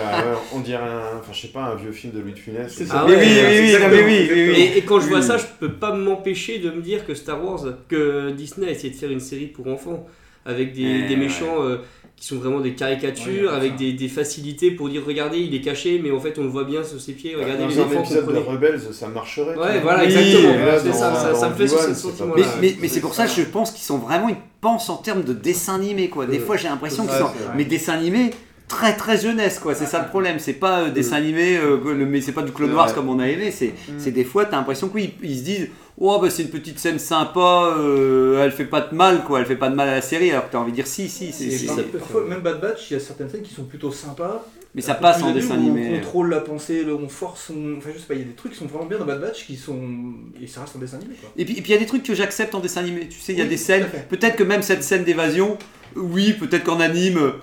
[0.55, 2.73] on dirait un, enfin, je sais pas, un vieux film de Louis de Funès.
[2.75, 3.01] C'est ou- ça.
[3.01, 4.59] Ah Mais ouais, oui, oui, oui, mais oui, oui.
[4.59, 5.23] Et, et quand je vois Oui.
[5.23, 8.91] ça, je peux pas m'empêcher de me dire que Star Wars, que Disney a essayé
[8.91, 10.07] de faire une série pour enfants,
[10.47, 11.77] avec des, Eh, des méchants euh,
[12.15, 15.99] qui sont vraiment des caricatures, avec des, des facilités pour dire regardez, il est caché,
[16.03, 18.27] mais en fait on le voit bien sur ses pieds, regardez Dans les enfants épisode
[18.31, 18.37] de.
[18.37, 19.57] Rebels, ça marcherait.
[19.57, 20.65] Ouais, voilà, Oui, exactement.
[20.65, 20.93] là, dans-
[21.35, 22.47] ça, me fait ce sentiment Mais, là.
[22.61, 25.23] mais, mais c'est pour ça que je pense qu'ils sont vraiment, ils pensent en termes
[25.23, 26.27] de dessin animé quoi.
[26.27, 28.29] Des Euh, fois j'ai l'impression qu'ils sont, mais dessin animé
[28.67, 29.73] très très jeunesse quoi.
[29.73, 30.37] C'est ça le problème.
[30.37, 33.09] C'est pas euh, dessin animé, euh, le- mais c'est pas du Clone C'est Wars comme
[33.09, 33.49] on a aimé.
[33.51, 35.69] C'est, c'est des fois t'as l'impression qu'ils ils se disent,
[36.03, 39.45] oh bah c'est une petite scène sympa, euh, elle fait pas de mal quoi, elle
[39.45, 40.31] fait pas de mal à la série.
[40.31, 42.97] Alors que t'as envie de dire si si, c'est, parfois, même Bad Batch, il y
[42.97, 44.45] a certaines scènes qui sont plutôt sympas.
[44.73, 45.99] mais ça passe en dessin où On animé.
[45.99, 48.53] contrôle la pensée, on force, on- enfin je sais pas, il y a des trucs
[48.53, 49.79] qui sont vraiment bien dans Bad Batch qui sont.
[50.41, 51.29] Et ça reste un dessin animé quoi.
[51.37, 53.07] Et puis et puis il y a des trucs que j'accepte en dessin animé.
[53.07, 53.85] Tu sais, il y a Oui, des scènes.
[54.09, 55.57] Peut-être que même cette scène d'évasion,
[55.95, 57.33] oui, peut-être qu'en anime,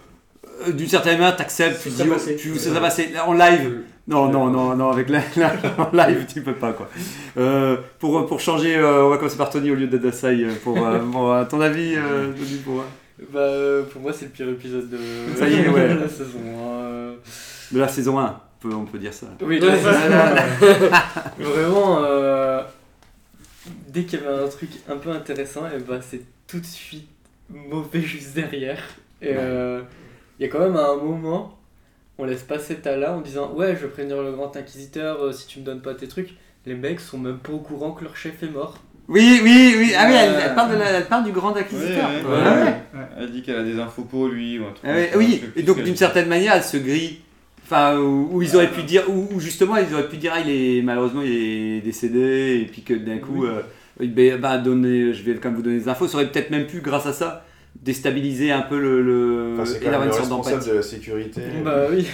[0.67, 3.11] euh, d'une certaine manière, t'acceptes, Ça tu dis, oh, tu ça serait passé.
[3.13, 6.89] Là, En live, non, non, non, non, avec la, la- live, tu peux pas quoi.
[7.37, 10.45] Euh, pour, pour changer, euh, on va commencer par Tony au lieu d'Adasai.
[10.45, 14.25] euh, Pour, euh, euh, ton avis, euh, Tony, pour, euh, Bah, euh, pour moi, c'est
[14.25, 14.99] le pire épisode de,
[15.37, 15.89] Ça y est, ouais.
[15.95, 16.39] de la saison.
[16.47, 17.15] hein, euh.
[17.73, 18.41] de la saison 1.
[18.61, 19.27] peut, on peut dire ça.
[19.43, 19.77] Oui, Ouais.
[19.77, 20.35] voilà.
[21.39, 22.63] Vraiment, euh,
[23.89, 27.09] dès qu'il y avait un truc un peu intéressant, et bah, c'est tout de suite
[27.51, 28.83] mauvais juste derrière.
[29.21, 29.37] Et Ouais.
[29.39, 29.81] euh,
[30.39, 31.58] il y a quand même un moment,
[32.19, 35.47] on laisse passer Tala en disant Ouais, je vais prévenir le grand inquisiteur euh, si
[35.47, 36.31] tu me donnes pas tes trucs.
[36.67, 38.79] Les mecs sont même pas au courant que leur chef est mort.
[39.09, 39.93] Oui, oui, oui.
[39.97, 42.11] Ah oui, elle, Euh, elle parle, de la- elle parle du grand inquisiteur.
[42.11, 42.63] Ouais, Ouais, ouais.
[42.63, 43.07] ouais.
[43.21, 45.63] Elle dit qu'elle a des infos pour lui ou un truc Ah ça, oui, et
[45.63, 47.21] donc d'une certaine manière, elle se grille.
[47.65, 50.41] Enfin, où, où ils auraient pu dire, où, où justement ils auraient pu dire, ah,
[50.45, 53.63] il est malheureusement il est décédé, et puis que d'un coup, euh,
[54.39, 56.07] bah, donner, je vais quand même vous donner des infos.
[56.09, 57.45] Ça aurait peut-être même pu, grâce à ça,
[57.83, 59.03] déstabiliser un peu le.
[59.03, 60.71] le Enfin, c'est et quand même une le responsable d'empathie.
[60.71, 61.43] de la sécurité.
[61.65, 62.07] Bah oui.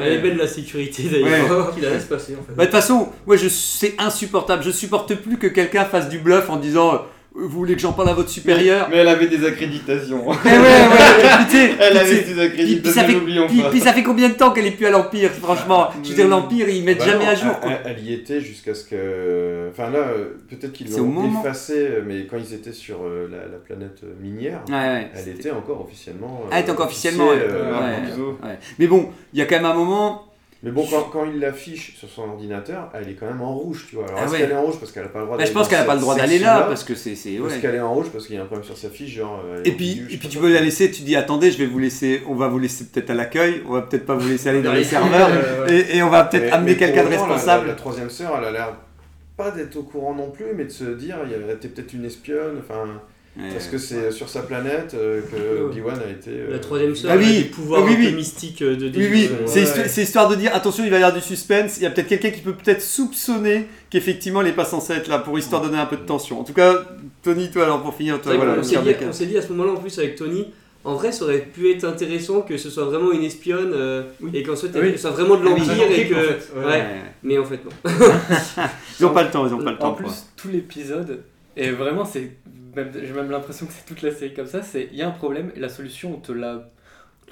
[0.00, 1.70] Elle est belle la sécurité d'ailleurs.
[1.74, 2.52] Qu'il la laisse passer en fait.
[2.54, 4.62] Bah, De toute façon, moi, je, c'est insupportable.
[4.62, 6.98] Je supporte plus que quelqu'un fasse du bluff en disant, euh,
[7.38, 10.28] vous voulez que j'en parle à votre supérieur Mais elle avait des accréditations.
[10.28, 10.52] Ouais, ouais,
[11.50, 13.70] sais, Elle avait des accréditations, puis- ça fait- n'oublions puis- pas.
[13.70, 16.28] puis ça fait combien de temps qu'elle est plus à l'Empire, franchement Je veux dire,
[16.28, 17.50] l'Empire, ils mettent Bah jamais non, à jour.
[17.54, 17.70] Elle, quoi.
[17.84, 19.68] elle- elle y était jusqu'à ce que.
[19.70, 21.40] Enfin là, euh, peut-être qu'ils l'ont moment.
[21.40, 25.28] effacé, mais quand ils étaient sur euh, la, la planète euh, minière, Ouais, ouais, elle
[25.34, 26.42] était encore officiellement.
[26.44, 27.28] euh, elle était encore officiellement.
[27.30, 28.38] euh, biseau.
[28.42, 28.58] ouais.
[28.78, 30.24] Mais bon, il y a quand même un moment.
[30.64, 33.86] Mais bon, quand, quand il l'affiche sur son ordinateur, elle est quand même en rouge,
[33.88, 34.06] tu vois.
[34.06, 34.38] Alors Ah est-ce ouais.
[34.40, 35.78] qu'elle est en rouge parce qu'elle n'a pas le droit Bah, je d'aller pense qu'elle
[35.78, 37.12] a pas le droit d'aller là parce que c'est.
[37.12, 39.40] Est-ce qu'elle est en rouge parce qu'il y a un problème sur sa fiche, genre.
[39.46, 41.78] euh, Et puis, et puis tu veux la laisser, tu dis attendez, je vais vous
[41.78, 44.62] laisser, on va vous laisser peut-être à l'accueil, on va peut-être pas vous laisser aller
[44.62, 45.30] dans les serveurs,
[45.70, 47.66] et, et on va peut-être amener quelqu'un de la- responsable.
[47.66, 48.76] La, la troisième sœur, elle a l'air
[49.36, 52.04] pas d'être au courant non plus, mais de se dire, il y a- peut-être une
[52.04, 53.00] espionne, enfin.
[53.36, 53.50] Ouais.
[53.52, 56.30] Parce que c'est sur sa planète euh, que Obi-Wan a été.
[56.30, 58.06] euh, La troisième sœur Ah oui, elle a des pouvoirs oui, oui.
[58.62, 59.82] euh, de Oui, oui, déduction.
[59.86, 61.76] c'est histoire de dire attention, il va y avoir du suspense.
[61.76, 65.06] Il y a peut-être quelqu'un qui peut peut-être soupçonner qu'effectivement, il n'est pas censé être
[65.08, 66.40] là pour histoire de donner un peu de tension.
[66.40, 66.74] En tout cas,
[67.22, 68.62] Tony, toi, alors pour finir, toi, voilà.
[68.62, 70.46] s'est dit, on s'est dit à ce moment-là en plus avec Tony,
[70.84, 74.02] en vrai ça aurait pu être intéressant que ce soit vraiment une espionne euh,
[74.32, 74.98] et qu'ensuite elle Oui.
[74.98, 75.60] soit vraiment de Ah oui.
[75.66, 76.14] l'Empire et que...
[76.14, 76.84] En fait, ouais.
[77.22, 77.70] Mais en fait non.
[78.98, 79.90] Ils n'ont pas le temps, ils n'ont pas le temps.
[79.90, 81.22] En plus, tout l'épisode,
[81.56, 82.32] et vraiment, c'est
[82.84, 85.08] même- j'ai même l'impression que c'est toute la série comme ça, c'est il y a
[85.08, 86.70] un problème et la solution, on te la.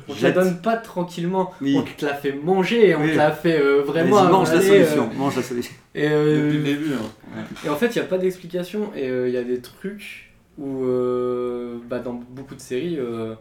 [0.08, 1.74] On te la donne pas tranquillement, Oui.
[1.78, 3.12] on te la fait manger, on Oui.
[3.12, 4.24] te la fait euh, vraiment.
[4.24, 5.72] Mange la solution, euh, mange la solution.
[5.94, 6.90] et, euh, Depuis le début.
[6.92, 7.40] hein.
[7.64, 10.30] et en fait, il n'y a pas d'explication, et euh, il y a des trucs
[10.58, 13.34] où, euh, bah, dans beaucoup de séries, euh,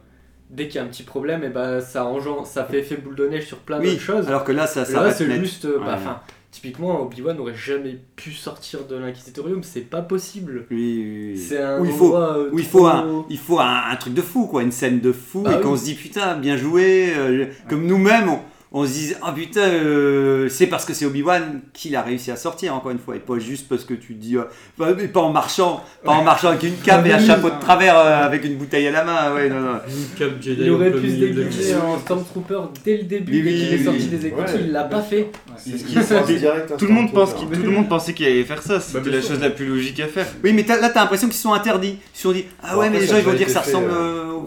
[0.50, 3.16] dès qu'il y a un petit problème, et bah, ça, engendre, ça fait effet boule
[3.16, 4.28] de neige sur plein Oui, d'autres choses.
[4.28, 5.40] alors que là, ça Là, s'arrête c'est net.
[5.42, 5.68] juste.
[5.68, 6.12] bah, Ouais.
[6.56, 10.66] Typiquement, Obi-Wan n'aurait jamais pu sortir de l'Inquisitorium, c'est pas possible.
[10.72, 11.38] Oui, oui, oui.
[11.38, 13.96] C'est un Où il faut, euh, où il faut, trop- un, il faut un, un
[13.98, 15.78] truc de fou, quoi, une scène de fou, Bah et qu'on oui.
[15.80, 17.14] se dit putain, bien joué.
[17.16, 18.40] euh, comme nous-mêmes, on,
[18.78, 22.36] on se dit oh putain, euh, c'est parce que c'est Obi-Wan qu'il a réussi à
[22.36, 24.42] sortir, encore une fois, et pas juste parce que tu te dis, euh,
[24.78, 27.58] bah, mais pas en marchant, pas en marchant avec une cape et un chapeau de
[27.62, 29.34] travers euh, avec une bouteille à la main.
[29.34, 29.80] Ouais, non, non.
[29.88, 33.44] Une cape Jedi Il aurait au pu se déguiser en Stormtrooper dès le début, Oui,
[33.44, 34.18] dès qu'il est oui, sorti oui.
[34.18, 34.60] des écoutes, Ouais.
[34.60, 35.30] il l'a pas fait.
[35.66, 37.56] Il passe direct à Tout le monde pense Stormtrooper.
[37.56, 38.82] qu'il- tout le monde pensait qu'il allait faire ça.
[38.82, 40.28] C'était bien la chose la plus logique à faire.
[40.44, 41.98] Oui, mais t'as- là, t'as l'impression qu'ils sont interdits.
[42.14, 43.90] Ils se sont dit, ah ouais, mais les gens, ils vont dire que ça ressemble
[43.90, 44.44] au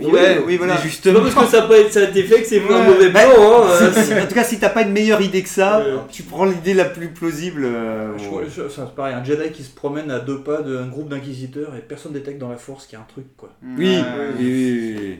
[0.46, 0.76] Oui, voilà.
[0.82, 1.20] justement.
[1.20, 2.86] parce que ça n'a pas ça a été fait que c'est un Ouais.
[2.86, 4.17] mauvais Bah, plan.
[4.22, 6.84] En tout cas, si t'as pas une meilleure idée que ça, tu prends l'idée la
[6.84, 7.64] plus plausible.
[7.64, 11.08] euh, Je crois- ça, pareil, un Jedi qui se promène à deux pas d'un groupe
[11.08, 13.50] d'inquisiteurs et personne détecte dans la force qu'il y a un truc quoi.
[13.62, 14.02] Oui, Ouais.
[14.38, 15.18] oui, oui, oui.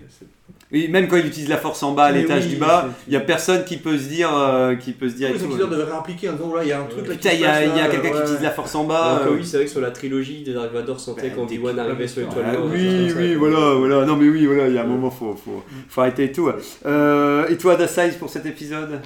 [0.71, 3.15] Oui, même quand il utilise la force en bas, à l'étage oui, du bas, il
[3.15, 5.31] y a personne qui peut se dire, euh, qui peut se dire.
[5.33, 5.83] les tout, ouais.
[5.83, 7.91] réimpliquer en disant là il y a un truc là Putain, il y a, il
[7.91, 9.23] quelqu'un qui utilise la force en bas.
[9.23, 11.79] euh, oui, c'est vrai que sur la trilogie des Dark Vador sentait Bah, quand Obi-Wan
[11.79, 12.67] arrivait sur l'étoile noire.
[12.71, 13.39] oui, oui, ça.
[13.39, 14.05] voilà, voilà.
[14.05, 16.51] Non, mais oui, voilà, il y a un moment, faut, faut, faut arrêter et tout.
[16.85, 19.01] Euh, et toi, Dasai, pour cet épisode?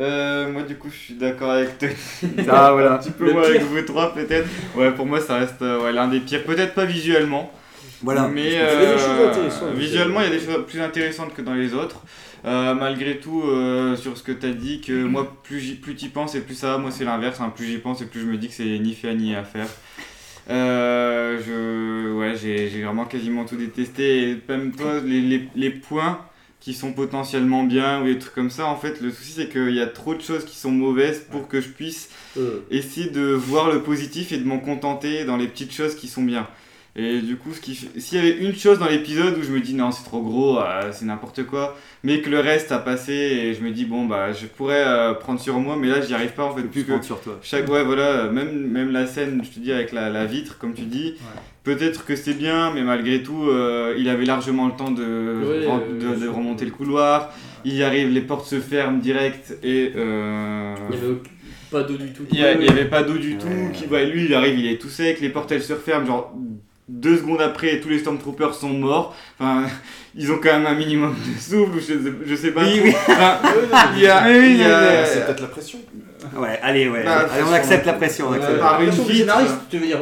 [0.00, 1.88] Euh, moi du coup je suis d'accord avec toi.
[2.48, 2.94] Ah, voilà.
[2.94, 4.48] Un petit peu avec vous trois peut-être.
[4.76, 6.42] Ouais pour moi ça reste euh, ouais, l'un des pires.
[6.42, 7.52] Peut-être pas visuellement.
[8.04, 8.28] Voilà.
[8.28, 8.96] Mais euh,
[9.74, 12.02] visuellement il y a des choses plus intéressantes que dans les autres.
[12.46, 16.08] Euh, malgré tout euh, sur ce que tu as dit que moi plus plus t'y
[16.10, 16.78] penses et plus ça va.
[16.78, 17.40] Moi c'est l'inverse.
[17.40, 17.50] hein.
[17.56, 19.66] Plus j'y pense et plus je me dis que c'est ni fait ni à faire.
[20.50, 24.30] Euh, je, ouais, j'ai vraiment quasiment tout détesté.
[24.30, 26.18] Et même toi, les, les, les points
[26.60, 29.74] qui sont potentiellement bien ou des trucs comme ça, en fait, le souci c'est qu'il
[29.74, 33.26] y a trop de choses qui sont mauvaises pour que je puisse Euh, essayer de
[33.32, 36.48] voir le positif et de m'en contenter dans les petites choses qui sont bien.
[36.96, 39.90] Et du coup, s'il y avait une chose dans l'épisode où je me dis non,
[39.90, 43.62] c'est trop gros, euh, c'est n'importe quoi, mais que le reste a passé et je
[43.62, 46.44] me dis bon, bah je pourrais euh, prendre sur moi, mais là j'y arrive pas
[46.44, 46.62] en fait.
[46.62, 47.36] Plus prendre sur toi.
[47.42, 50.72] chaque, ouais, voilà, même, même la scène, je te dis, avec la, la vitre, comme
[50.72, 51.14] tu dis,
[51.64, 55.66] peut-être que c'est bien, mais malgré tout, euh, il avait largement le temps de, Ouais,
[55.68, 57.32] euh, de, de remonter le couloir.
[57.64, 59.90] Il y arrive, les portes se ferment direct et.
[59.96, 61.16] euh, Il n'y avait
[61.72, 62.22] pas d'eau du tout.
[62.30, 63.48] il y, a- il y avait pas d'eau du tout.
[63.72, 66.32] Qui, lui, il arrive, il est tout sec, les portes elles se referment, genre
[66.88, 69.16] deux secondes après, tous les Stormtroopers sont morts.
[69.38, 69.64] Enfin,
[70.14, 72.62] ils ont quand même un minimum de souffle, ou je, sais- je sais pas.
[72.64, 72.92] Oui, oui.
[73.08, 73.38] Enfin,
[73.96, 75.06] il y a, Oui, oui, il y a-.
[75.06, 75.78] C'est peut-être la pression.
[76.36, 77.02] Ouais, allez, ouais.
[77.04, 78.26] Bah, allez, on accepte la pression.
[78.28, 78.58] On Ouais, accepte.
[78.60, 79.98] par une scénariste, tu veux dire,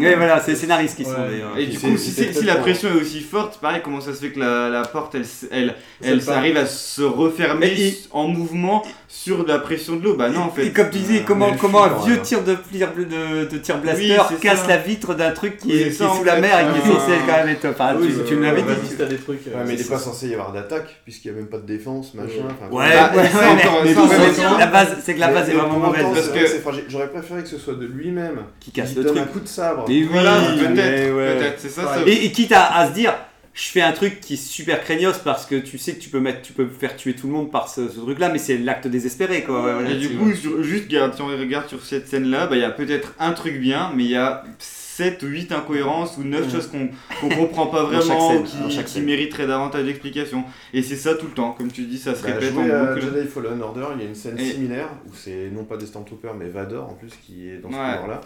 [0.00, 1.56] Ouais, voilà, c'est les scénaristes qui sont d'ailleurs.
[1.56, 4.30] Et du coup, si, si la pression est aussi forte, pareil, comment ça se fait
[4.32, 9.58] que la, la porte, elle, elle, elle à se refermer il- en mouvement sur la
[9.58, 10.14] pression de l'eau?
[10.16, 10.66] Bah non, en fait.
[10.66, 14.16] Et comme tu disais, comment, comment un vieux tir de, tir de, de tir blaster
[14.30, 14.68] Oui, casse ça.
[14.68, 16.40] la vitre d'un truc qui est, qui est sous la fait.
[16.40, 16.98] mer et qui est Ah.
[17.00, 17.66] censé quand même être.
[17.70, 18.68] Enfin, Oui, tu, euh, me l'avais dit.
[18.68, 19.46] vas-y, si t'as des trucs.
[19.48, 21.58] euh, Ouais, mais il n'est pas censé y avoir d'attaque, puisqu'il n'y a même pas
[21.58, 22.26] de défense, machin.
[22.70, 22.84] Ouais, ouais,
[23.16, 23.28] ouais,
[24.34, 26.06] c'est- temps- la base, c'est que la base est vraiment mauvaise.
[26.14, 26.82] parce que-.
[26.88, 29.24] J'aurais préféré que ce soit de lui-même Qui casse le donne truc.
[29.28, 29.84] un coup de sabre.
[29.88, 31.36] Mais oui, Voilà, peut-être, ouais.
[31.38, 32.00] peut-être, c'est ça, ça.
[32.06, 33.14] Et, et quitte à, à se dire,
[33.52, 36.20] je fais un truc qui est super craignos parce que tu sais que tu peux
[36.20, 38.86] mettre, tu peux faire tuer tout le monde par ce, ce truc-là, mais c'est l'acte
[38.86, 39.64] désespéré quoi.
[39.64, 42.56] Ouais, voilà, Et du coup, sur- juste regarde, si on regarde sur cette scène-là, bah,
[42.56, 44.44] il y a peut-être un truc bien, mais il y a
[45.00, 46.50] 7 ou 8 incohérences ou 9 Mhm.
[46.50, 46.88] choses qu'on
[47.20, 50.44] qu'on comprend pas vraiment scène, qui, qui mériteraient davantage d'explications.
[50.74, 52.70] Et c'est ça tout le temps, comme tu dis, ça se Bah, répète en jouer
[52.72, 53.00] à boucle.
[53.14, 55.86] Jedi Fallen Order, il y a une scène Et- similaire où c'est non pas des
[55.86, 57.80] Stormtroopers mais Vador en plus qui est dans ce Ouais.
[57.92, 58.20] couloir-là.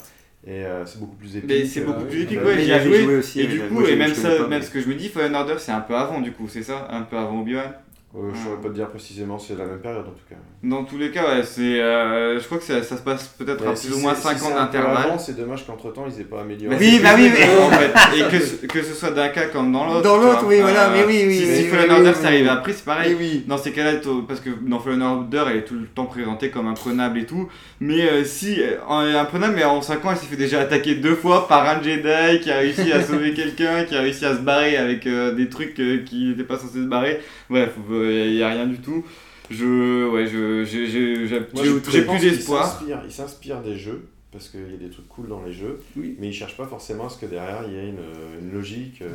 [0.47, 1.49] Et euh, c'est beaucoup plus épique.
[1.49, 3.03] Mais c'est euh, beaucoup plus épique, Euh, ouais, j'y ai joué.
[3.05, 4.95] joué aussi, Et du coup, et même ça, pas, même mais- ce que je me
[4.95, 6.89] dis, Fallen Order, c'est un peu avant du coup, c'est ça?
[6.91, 7.73] Un peu avant Obi-Wan?
[8.17, 10.37] Euh, je saurais pas te dire précisément, c'est la même période en tout cas.
[10.65, 13.67] Dans tous les cas, ouais, c'est, euh, je crois que ça, ça se passe peut-être
[13.67, 15.05] à plus si ou moins c'est- 5 si ans d'intervalle.
[15.07, 16.77] avant, C'est dommage qu'entre temps ils aient pas amélioré.
[16.81, 19.47] Mais Oui, bah oui, mais- en fait, et que, ce- que ce soit d'un cas
[19.47, 20.03] comme dans l'autre.
[20.03, 22.15] Dans l'autre, oui, voilà, mais oui, oui, Si, oui, si oui, Fallen oui, Order oui,
[22.19, 22.49] c'est arrivé oui.
[22.49, 23.17] après, c'est pareil.
[23.19, 23.45] Oui.
[23.47, 23.93] Dans ces cas-là,
[24.27, 27.49] parce que dans Fallen Order, elle est tout le temps présentée comme imprenable et tout.
[27.81, 30.61] Mais euh, si, euh, elle est imprenable, mais en 5 ans, elle s'est fait déjà
[30.61, 34.25] attaquer deux fois par un Jedi qui a réussi à sauver quelqu'un, qui a réussi
[34.25, 37.21] à se barrer avec euh, des trucs euh, qui n'étaient pas censés se barrer.
[37.51, 39.05] Bref, il n'y a rien du tout.
[39.51, 42.67] Je, ouais, je, j'ai, j'ai, j'ai, Moi, j'ai- je- j'ai je pense plus d'espoir.
[42.67, 45.81] s'inspire- Il s'inspire des jeux, parce qu'il y a des trucs cool dans les jeux,
[45.97, 46.17] Oui.
[46.19, 47.99] mais il cherche pas forcément à ce que derrière il y ait une,
[48.43, 49.03] une logique.
[49.03, 49.09] euh.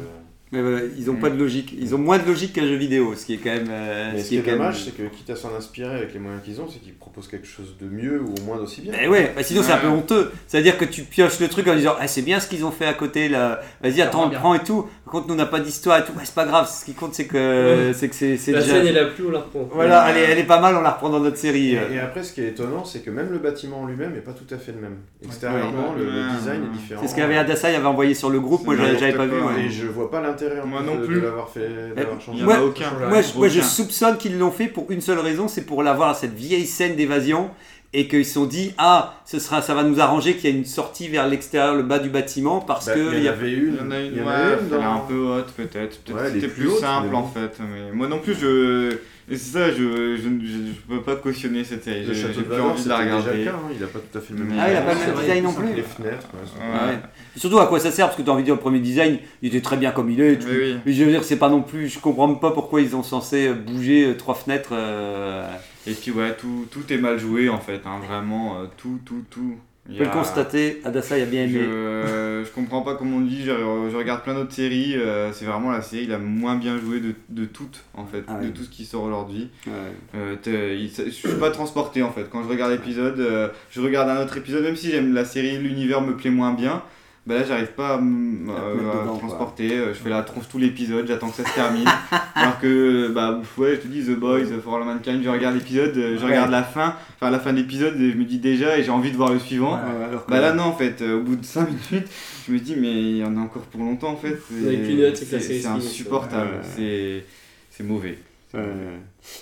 [0.51, 1.19] Mais voilà, ils ont Mm.
[1.19, 1.75] pas de logique.
[1.79, 3.67] Ils ont moins de logique qu'un jeu vidéo, ce qui est quand même.
[3.69, 6.11] euh, Mais ce qui est quand même- dommage, c'est que quitte à s'en inspirer avec
[6.13, 8.81] les moyens qu'ils ont, c'est qu'ils proposent quelque chose de mieux ou au moins d'aussi
[8.81, 8.93] bien.
[8.99, 9.93] Eh ouais, bah sinon c'est un peu Ouais.
[9.93, 10.31] honteux.
[10.47, 12.85] C'est-à-dire que tu pioches le truc en disant ah, c'est bien ce qu'ils ont fait
[12.87, 13.61] à côté là.
[13.83, 14.87] Vas-y, attends, on le prend et tout.
[15.05, 16.13] Par contre, nous on n'a pas d'histoire et tout.
[16.13, 16.67] Ouais, c'est pas grave.
[16.67, 18.73] Ce qui compte c'est que c'est que c'est c'est La déjà.
[18.73, 19.69] scène est la plus, on la reprend.
[19.71, 20.75] Voilà, elle est, elle est pas mal.
[20.75, 21.73] On la reprend dans notre série.
[21.73, 21.93] Et, euh.
[21.93, 24.33] et après, ce qui est étonnant, c'est que même le bâtiment en lui-même n'est pas
[24.33, 24.97] tout à fait le même.
[25.23, 25.99] Extérieurement, Ouais.
[25.99, 26.37] le, le Ouais.
[26.39, 27.01] design est différent.
[27.03, 28.65] C'est ce qu'avait Adassa il avait envoyé sur le groupe.
[28.65, 29.33] Moi, j'avais pas vu.
[29.39, 29.65] ouais.
[29.65, 31.15] Et je vois pas l'intérêt en Moi non de- plus.
[31.15, 32.41] de l'avoir fait, d'avoir changé.
[32.41, 32.91] En Moi- a aucun.
[33.09, 33.67] Moi, je, moi, je Aucun.
[33.67, 37.49] soupçonne qu'ils l'ont fait pour une seule raison, c'est pour l'avoir cette vieille scène d'évasion
[37.91, 40.55] et qu'ils se sont dit ah ce sera ça va nous arranger qu'il y ait
[40.57, 43.31] une sortie vers l'extérieur, le bas du bâtiment parce Bah, que il y y en
[43.31, 43.73] a avait une.
[43.73, 45.15] Il y en a une, il y en ouais, avait une elle est un peu
[45.19, 45.99] haute peut-être.
[46.03, 47.57] Peut-être Ouais, c'était plus plus haute, simple en fait.
[47.59, 48.97] Mais moi non plus, je.
[49.31, 52.05] Et C'est ça, je, je, je, je peux pas cautionner cette série.
[52.05, 53.37] Le J'ai plus envie de la déjà regarder.
[53.39, 54.93] le cas, hein, il a pas tout à fait le même Ah, il a pas
[54.93, 55.13] le design.
[55.15, 55.75] même design vrai, non plus.
[55.75, 56.89] Les fenêtres, ouais, sont- Ouais.
[56.93, 56.99] Ouais.
[57.35, 58.79] Et Surtout à quoi ça sert parce que tu as envie de dire le premier
[58.79, 60.39] design il était très bien comme il est.
[60.39, 60.77] tu- Mais oui.
[60.85, 63.03] Mais je veux dire c'est pas non plus je comprends même pas pourquoi ils ont
[63.03, 64.69] censé bouger euh, trois fenêtres.
[64.73, 65.47] euh,
[65.87, 69.23] Et puis ouais, tout, tout est mal joué en fait, hein, vraiment, euh, tout, tout,
[69.29, 69.55] tout.
[69.91, 70.81] On peut le constater.
[70.85, 71.53] Adassa il a bien aimé.
[71.61, 73.51] Je, je comprends pas comment on dit, je,
[73.91, 77.13] je regarde plein d'autres séries, euh, c'est vraiment la série la moins bien jouée de,
[77.29, 78.45] de toutes en fait, Ah ouais.
[78.45, 79.49] de tout ce qui sort aujourd'hui.
[79.67, 79.73] Ouais.
[80.15, 82.29] Euh, il- je suis pas transporté en fait.
[82.29, 85.57] Quand je regarde l'épisode, euh, je regarde un autre épisode, même si j'aime la série,
[85.57, 86.83] l'univers me plaît moins bien.
[87.29, 89.77] Bah là, j'arrive pas à te euh, à dedans, transporter.
[89.77, 91.85] euh, Je fais la tronche tout l'épisode, j'attends que ça se termine.
[92.35, 95.95] Alors que, bah, ouais, je te dis, The Boys, For All Mankind, je regarde l'épisode,
[95.95, 96.31] euh, je Ouais.
[96.31, 98.89] regarde la fin, enfin la fin de l'épisode, et je me dis déjà, et j'ai
[98.89, 99.73] envie de voir le suivant.
[99.75, 102.09] Ouais, alors que- Bah là, non, en fait, au bout de 5 minutes,
[102.47, 104.39] je me dis, mais il y en a encore pour longtemps en fait.
[104.49, 108.17] C'est c'est insupportable, c'est mauvais.
[108.51, 108.61] Ouais.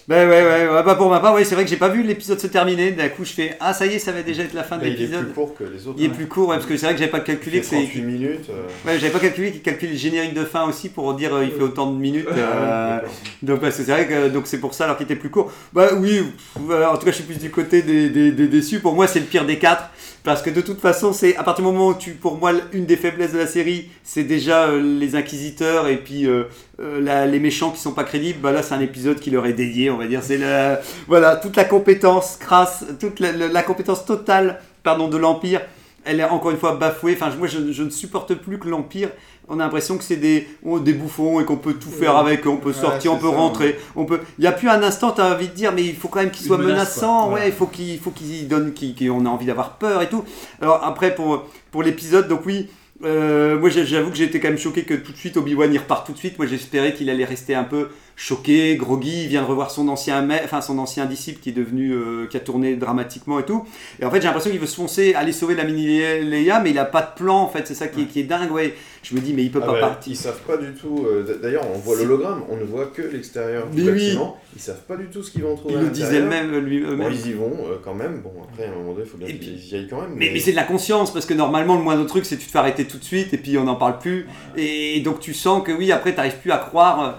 [0.10, 2.04] Ben ouais, ouais, ouais, bah pour ma part, ouais, c'est vrai que j'ai pas vu
[2.04, 2.92] l'épisode se terminer.
[2.92, 4.82] D'un coup, je fais Ah, ça y est, ça va déjà être la fin de
[4.84, 5.26] Mais il est l'épisode.
[5.26, 5.96] plus court que les autres.
[5.98, 7.76] Il est plus court, ouais, parce que c'est vrai que j'avais pas calculé que c'est.
[7.78, 8.50] 38 minutes.
[8.50, 11.46] euh, Ouais, j'avais pas calculé qu'il calcule le générique de fin aussi pour dire euh,
[11.46, 12.28] il fait autant de minutes.
[12.30, 13.14] euh, Ah d'accord.
[13.44, 15.52] donc parce que c'est vrai que c'est pour ça alors qu'il était plus court.
[15.72, 16.24] Bah oui,
[16.58, 18.80] en tout cas je suis plus du côté des, des, des déçus.
[18.82, 19.90] Pour moi c'est le pire des quatre
[20.28, 22.86] parce que de toute façon c'est à partir du moment où tu pour moi une
[22.86, 26.44] des faiblesses de la série c'est déjà euh, les inquisiteurs et puis euh,
[26.82, 28.40] euh, la- les méchants qui sont pas crédibles.
[28.42, 30.76] Bah là c'est un épisode qui leur est dédié on va dire c'est le
[31.08, 35.62] voilà toute la compétence crasse toute la, la- la compétence totale pardon de l'empire
[36.10, 37.18] elle est encore une fois bafouée.
[37.20, 39.10] Enfin, moi, je ne supporte plus que l'Empire.
[39.50, 42.46] On a l'impression que c'est des, oh, des bouffons et qu'on peut tout faire avec,
[42.46, 44.20] on peut Ouais, sortir, on peut ça, rentrer, on peut.
[44.38, 46.20] Il n'y a plus un instant, tu as envie de dire, mais il faut quand
[46.20, 47.28] même qu'il soit menace, menaçant.
[47.30, 47.48] Ouais, Ouais.
[47.48, 50.24] il faut qu'il faut qu'il donne, qu'on a envie d'avoir peur et tout.
[50.62, 52.68] Alors après, pour pour l'épisode, donc oui.
[53.06, 56.06] euh, moi j'avoue que été quand même choqué que tout de suite Obi-Wan il repart
[56.06, 56.38] tout de suite.
[56.40, 60.24] Moi j'espérais qu'il allait rester un peu choqué, groggy, il vient de revoir son ancien,
[60.24, 63.64] ma- enfin, son ancien disciple qui est devenu, euh, qui a tourné dramatiquement et tout.
[64.02, 65.86] Et en fait, j'ai l'impression qu'il veut se foncer, aller sauver la mini
[66.24, 68.24] Leia, mais il a pas de plan, en fait, c'est ça qui est, qui est
[68.24, 68.74] dingue, ouais.
[69.10, 70.12] Je me dis, mais il peut Ah pas partir.
[70.12, 71.06] Ils savent pas du tout.
[71.10, 74.18] euh, D'ailleurs, on voit l'hologramme, on ne voit que l'extérieur du Mais oui.
[74.56, 75.76] Ils savent pas du tout ce qu'ils vont trouver.
[75.76, 77.12] Ils le disaient eux-mêmes, lui, Bon, eux-mêmes.
[77.14, 78.22] ils y vont euh, quand même.
[78.22, 80.12] Bon, après, à un moment donné, il faut bien qu'ils y aillent quand même.
[80.16, 82.48] Mais, mais c'est de la conscience, parce que normalement, le moindre truc, c'est que tu
[82.48, 84.28] te fais arrêter tout de suite, et puis on n'en parle plus.
[84.58, 87.18] Et donc tu sens que oui, après, tu n'arrives plus à croire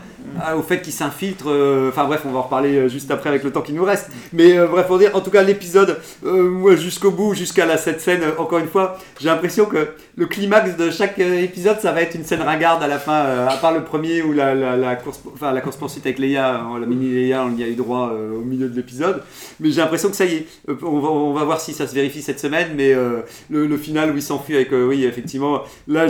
[0.51, 1.45] euh, au fait qu'il s'infiltre.
[1.49, 4.11] euh, Enfin bref, on va en reparler juste après avec le temps qui nous reste.
[4.33, 5.99] Mais bref, pour dire, en tout cas, l'épisode,
[6.77, 10.91] jusqu'au bout, jusqu'à la, cette scène, encore une fois, j'ai l'impression que le climax de
[10.91, 11.43] chaque euh,
[11.79, 14.23] épisode, ça va être une scène ringarde à la fin, euh, à part le premier
[14.23, 17.45] où la, la, la course, enfin, la course poursuite avec Leia, euh, la mini Leia,
[17.45, 19.23] on y a eu droit euh, au milieu de l'épisode.
[19.61, 21.87] Mais j'ai l'impression que ça y est, euh, on va, on va voir si ça
[21.87, 23.21] se vérifie cette semaine, mais euh,
[23.51, 26.07] le, le final où il s'enfuit avec, euh, oui, effectivement, là,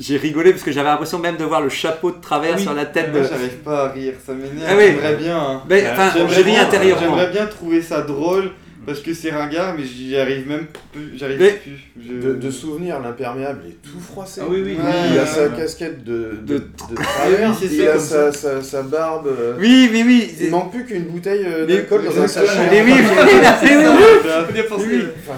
[0.00, 2.62] j'ai rigolé parce que j'avais l'impression même de voir le chapeau de travers Oui.
[2.62, 3.18] sur la tête de.
[3.18, 4.68] Moi, j'arrive pas à rire, ça m'énerve.
[4.68, 4.84] Ah oui.
[4.86, 5.36] J'aimerais bien.
[5.38, 5.62] hein.
[5.64, 6.10] Enfin,
[6.44, 7.00] bien- intérieurement.
[7.02, 8.50] J'aimerais bien trouver ça drôle
[8.88, 11.12] parce que c'est ringard, mais j'y arrive même plus.
[11.18, 11.78] J'arrive Mais- plus.
[12.00, 14.40] Je- De, de souvenir, l'imperméable est tout froissé.
[14.42, 14.72] Ah oui, oui.
[14.76, 18.32] Ouais, il a sa casquette de, De- de, de travers, Oui, il ça, a sa,
[18.32, 19.26] sa, sa barbe.
[19.28, 20.30] euh, Oui, mais oui.
[20.40, 22.58] Il manque plus qu'une bouteille euh, d'alcool dans un sachet.
[22.70, 24.62] Mais oui, mais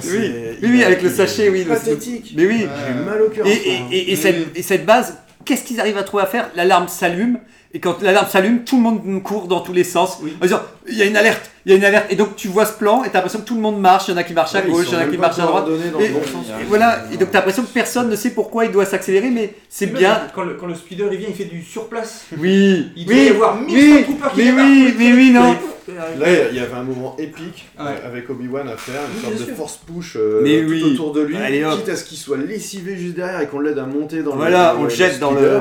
[0.04, 1.64] oui, mais oui, avec le sachet, oui.
[1.64, 2.34] Pathétique.
[2.36, 2.66] Mais oui.
[2.86, 3.46] J'ai mal au cœur.
[3.46, 6.50] Et cette base, qu'est-ce qu'ils arrivent à trouver à faire?
[6.54, 7.38] L'alarme s'allume.
[7.72, 10.18] Et quand l'alarme s'allume, tout le monde court dans tous les sens.
[10.22, 10.36] Oui.
[10.40, 12.06] En disant, il y a une alerte, il y a une alerte.
[12.10, 14.08] Et donc tu vois ce plan et t'as l'impression que tout le monde marche.
[14.08, 15.46] Il y en a qui marchent à gauche, il y en a qui marchent à
[15.46, 15.66] droite.
[15.68, 16.46] Et, le bon sens.
[16.60, 17.04] et voilà.
[17.12, 19.96] Et donc t'as l'impression que personne ne sait pourquoi il doit s'accélérer, mais c'est Même
[19.96, 20.22] bien.
[20.34, 22.24] Quand le, quand le speeder il vient, il fait du surplace.
[22.36, 26.56] Oui, Il doit y oui, avoir 1100 oui, qui mais débarquent oui, pour Là, il
[26.56, 27.84] y avait un moment épique Ouais.
[27.86, 29.56] euh, avec Obi-Wan à faire, une Oui, sorte de sûr.
[29.56, 30.82] force push euh, Mais tout oui.
[30.92, 33.78] autour de lui, Allez, quitte à ce qu'il soit lessivé juste derrière et qu'on l'aide
[33.78, 35.60] à monter dans Voilà, le on le jette dans le,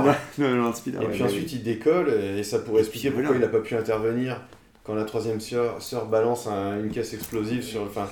[0.73, 1.01] speeder.
[1.01, 3.39] Et ouais, puis ensuite il décolle et ça pourrait expliquer pourquoi voilà.
[3.39, 4.41] il n'a pas pu intervenir
[4.83, 7.81] quand la troisième sœur, sœur balance un- une caisse explosive sur.
[7.83, 8.07] Enfin,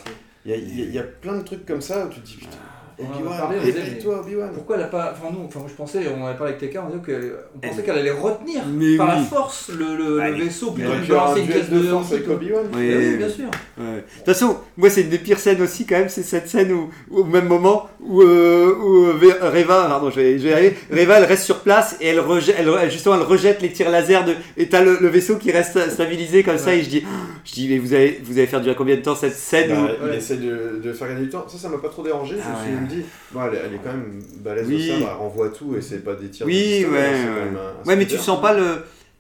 [0.45, 2.25] il y y a- il y a plein de trucs comme ça où tu te
[2.25, 2.57] dis putain,
[2.99, 4.49] Obi-Wan, réveille-toi Obi-Wan.
[4.53, 5.13] Pourquoi elle a pas.
[5.13, 7.59] Enfin, nous, enfin, moi je pensais, on avait parlé avec TK, on, disait que- on
[7.59, 10.45] pensait Elle- qu'elle allait retenir Mais par la force le, le, le Allez.
[10.45, 12.27] vaisseau plutôt que de lancer une caisse de de force avec.
[12.29, 12.65] Obi-Wan.
[12.73, 13.45] Oui, bien sûr.
[13.77, 13.83] Ouais.
[13.85, 16.71] De toute façon, moi, c'est une des pires scènes aussi, quand même, c'est cette scène
[16.71, 20.49] où, au même moment où, euh, où euh, Ve- Reva, pardon, je vais, je vais
[20.49, 23.61] y arriver, Reva, elle reste sur place et elle rejette, elle, elle- justement, elle rejette
[23.61, 26.81] les tirs laser de, et t'as le, le vaisseau qui reste stabilisé comme ça, et
[26.83, 27.03] je dis,
[27.45, 29.75] je dis, mais vous avez, vous avez faire durer combien de temps cette scène Bah,
[30.01, 30.17] où- Il Ouais.
[30.17, 31.45] essaie de, de faire gagner du temps.
[31.47, 32.35] Ça, ça m'a pas trop dérangé.
[32.37, 32.86] Je Ah me suis
[33.31, 34.89] bon, elle, est- elle est quand même balèze Oui.
[34.89, 37.17] au sabre, elle renvoie tout et c'est pas des tirs Oui, ouais, c'est ouais.
[37.25, 38.63] quand même un- un Ouais, mais tu sens pas le.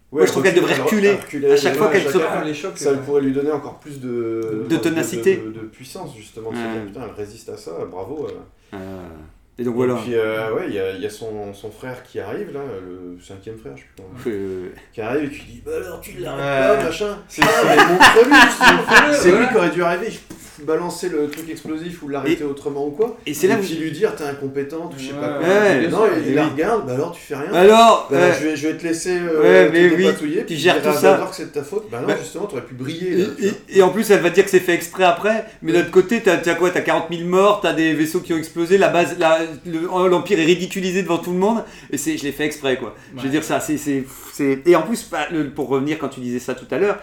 [0.09, 1.09] Ouais, Moi, je trouve qu'elle devrait reculer.
[1.51, 2.77] À chaque fois qu'elle se- Faire les chocs.
[2.77, 5.35] Ça euh, pourrait lui donner encore plus de, De ténacité.
[5.37, 6.49] de, de- de puissance, justement.
[6.49, 6.55] Ouais.
[6.85, 8.27] putain, elle résiste à ça, bravo.
[8.73, 8.77] euh.
[9.59, 9.93] Et donc voilà.
[9.95, 12.53] Et puis, euh, ouais, il y a, il y a son, son frère qui arrive,
[12.53, 14.09] là, le cinquième frère, je sais comment.
[14.27, 17.17] Euh, Qui arrive et qui dit, bah alors tu l'arrêtes pas, machin.
[17.27, 20.09] C'est Ah, c'est- lui qui aurait dû arriver,
[20.63, 23.17] balancer le truc explosif ou l'arrêter autrement ou quoi.
[23.27, 25.47] Et c'est là et puis lui dire, t'es incompétente, ou je sais pas quoi.
[25.47, 27.53] ouais, non, il, il la regarde, bah alors tu fais rien.
[27.53, 30.81] Alors, Bah, euh, je, vais, je vais te laisser euh, Ouais, mais oui, puis gères
[30.81, 31.27] tout ça.
[31.29, 31.87] que c'est de ta faute.
[31.91, 33.27] Bah non, Bah, justement, t'aurais pu briller.
[33.69, 35.91] Et, en plus, elle va te dire que c'est fait exprès après, mais d'un autre
[35.91, 38.89] côté, t'as t'as quoi T'as 40 000 morts, t'as des vaisseaux qui ont explosé, la
[38.89, 42.45] base, la- le- l'Empire est ridiculisé devant tout le monde, et c'est, je l'ai fait
[42.45, 42.95] exprès, quoi.
[43.17, 43.77] Je veux dire ça, c'est,
[44.65, 46.99] Et en plus, bah, pour revenir quand tu disais ça tout à l'heure,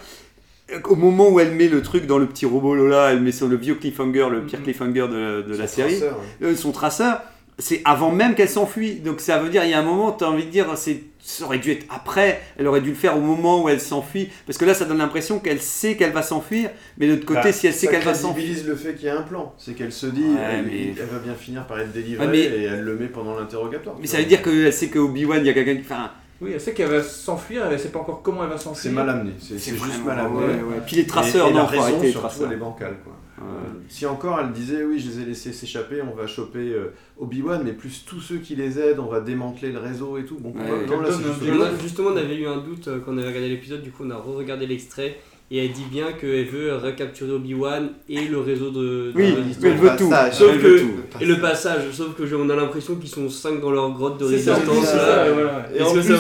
[0.73, 3.33] euh, au moment où elle met le truc dans le petit robot Lola, elle met
[3.33, 4.65] sur le vieux cliffhanger, le pire Mhm.
[4.65, 6.47] cliffhanger de, de la série, traceur, ouais.
[6.49, 7.21] euh, son traceur,
[7.59, 8.95] c'est avant même qu'elle s'enfuit.
[8.97, 11.03] Donc ça veut dire, il y a un moment, tu as envie de dire, c'est,
[11.27, 14.29] ça aurait dû être après, elle aurait dû le faire au moment où elle s'enfuit.
[14.47, 16.69] Parce que là, ça donne l'impression qu'elle sait qu'elle va s'enfuir,
[16.99, 18.45] mais de l'autre côté, Bah, si elle sait ça qu'elle va s'enfuir.
[18.45, 19.55] crédibilise le fait qu'il y a un plan.
[19.57, 22.31] C'est qu'elle se dit, Ouais, elle, mais- elle va bien finir par être délivrée Ouais,
[22.31, 23.97] mais- et elle le met pendant l'interrogatoire.
[24.01, 25.81] Mais ça veut dire qu'elle sait qu'Obi-Wan, il y a quelqu'un qui.
[25.81, 26.11] Enfin,
[26.45, 28.83] Oui, elle sait qu'elle va s'enfuir, elle sait pas encore comment elle va s'enfuir.
[28.83, 30.39] C'est mal amené, c'est juste mal amené.
[30.47, 30.81] ouais, ouais.
[30.87, 32.47] Puis les traceurs, et, et non, la raison, arrêter les surtout, traceurs.
[32.49, 33.13] elle est bancale, quoi.
[33.13, 33.45] Ouais.
[33.51, 36.95] Euh, si encore elle disait, oui, je les ai laissés s'échapper, on va choper euh,
[37.19, 40.37] Obi-Wan, mais plus tous ceux qui les aident, on va démanteler le réseau et tout.
[40.39, 40.87] Bon, Ouais.
[40.87, 43.91] non, là, justement, on avait eu un doute euh, quand on avait regardé l'épisode, du
[43.91, 45.19] coup on a re-regardé l'extrait
[45.51, 49.69] et elle dit bien qu'elle veut recapturer Obi-Wan et le réseau de, de Oui, mais
[49.69, 50.09] elle veut tout.
[50.09, 50.35] Passage.
[50.35, 50.93] Sauf Elle veut que- tout.
[51.21, 54.25] Et le passage, sauf que on a l'impression qu'ils sont 5 dans leur grotte de
[54.25, 54.87] ça, résistance.
[54.87, 55.25] c'est là.
[55.27, 55.67] ça, voilà.
[55.77, 56.17] Et en plus, euh,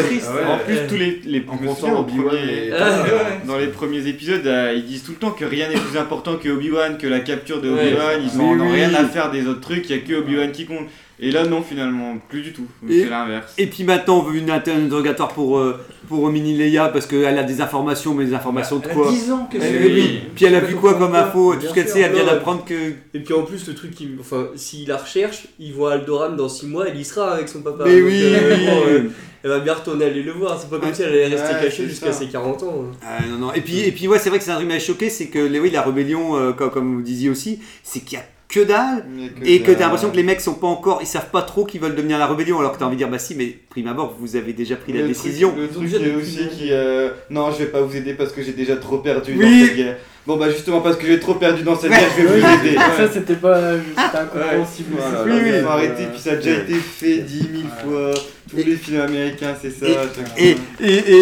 [0.00, 0.30] c'est triste.
[0.34, 0.44] Ouais.
[0.52, 1.54] en plus, tous les, les En
[1.96, 3.10] au Obi-Wan premier- et- Ah, ouais.
[3.46, 6.36] dans les premiers épisodes, euh, ils disent tout le temps que rien n'est plus important
[6.36, 7.92] que Obi-Wan, que la capture de Ouais.
[7.92, 8.76] Obi-Wan, ils Oui, en ont oui.
[8.76, 10.86] rien à faire des autres trucs, il y a que Obi-Wan qui compte.
[11.20, 12.66] Et là, non, finalement, plus du tout.
[12.88, 13.54] Et- C'est l'inverse.
[13.56, 15.78] Et puis maintenant, on veut une inter- un interrogatoire pour, euh,
[16.16, 19.10] pour Mini Leia parce qu'elle a des informations, mais des informations de Elle a quoi
[19.10, 19.70] 10 ans que c'est.
[19.78, 20.20] oui, oui.
[20.34, 22.92] Puis elle a vu quoi comme info Tout ce qu'elle sait, elle vient d'apprendre que.
[23.14, 26.48] Et puis en plus, le truc, qui, enfin, s'il la recherche, il voit Aldoran dans
[26.48, 27.84] 6 mois, elle y sera avec son papa.
[27.86, 28.66] Mais Donc, oui, euh, oui.
[28.66, 29.02] bon, euh,
[29.44, 30.58] elle va bien retourner aller le voir.
[30.60, 32.84] C'est pas comme si elle allait rester Ouais, cachée jusqu'à ses 40 ans.
[32.92, 32.96] hein.
[33.02, 33.52] Ah, non, non.
[33.54, 35.26] Et puis, et puis ouais, c'est vrai que c'est un truc qui m'a choqué, c'est
[35.26, 38.24] que les- oui, la rébellion, euh, comme, comme vous disiez aussi, c'est qu'il y a
[38.52, 39.04] que dalle.
[39.40, 41.64] Que Et que t'as l'impression que les mecs sont pas encore, ils savent pas trop
[41.64, 43.88] qu'ils veulent devenir la rébellion, alors que t'as envie de dire bah si, mais prime
[43.88, 45.50] abord vous avez déjà pris la décision.
[45.52, 46.68] Truc, le truc aussi qui.
[46.70, 49.60] euh, Non, je vais pas vous aider parce que j'ai déjà trop perdu Oui.
[49.60, 49.96] dans cette guerre.
[50.24, 52.76] Bon, bah justement, parce que j'ai trop perdu dans cette guerre, je vais vous aider.
[52.76, 53.58] Ça, c'était pas.
[53.78, 54.94] C'était incompréhensible.
[54.96, 58.12] Voilà, c'est oui, oui, faut arrêter, puis ça a déjà été fait dix mille fois.
[58.48, 59.86] Tous les films américains, c'est ça.
[60.38, 60.56] Et-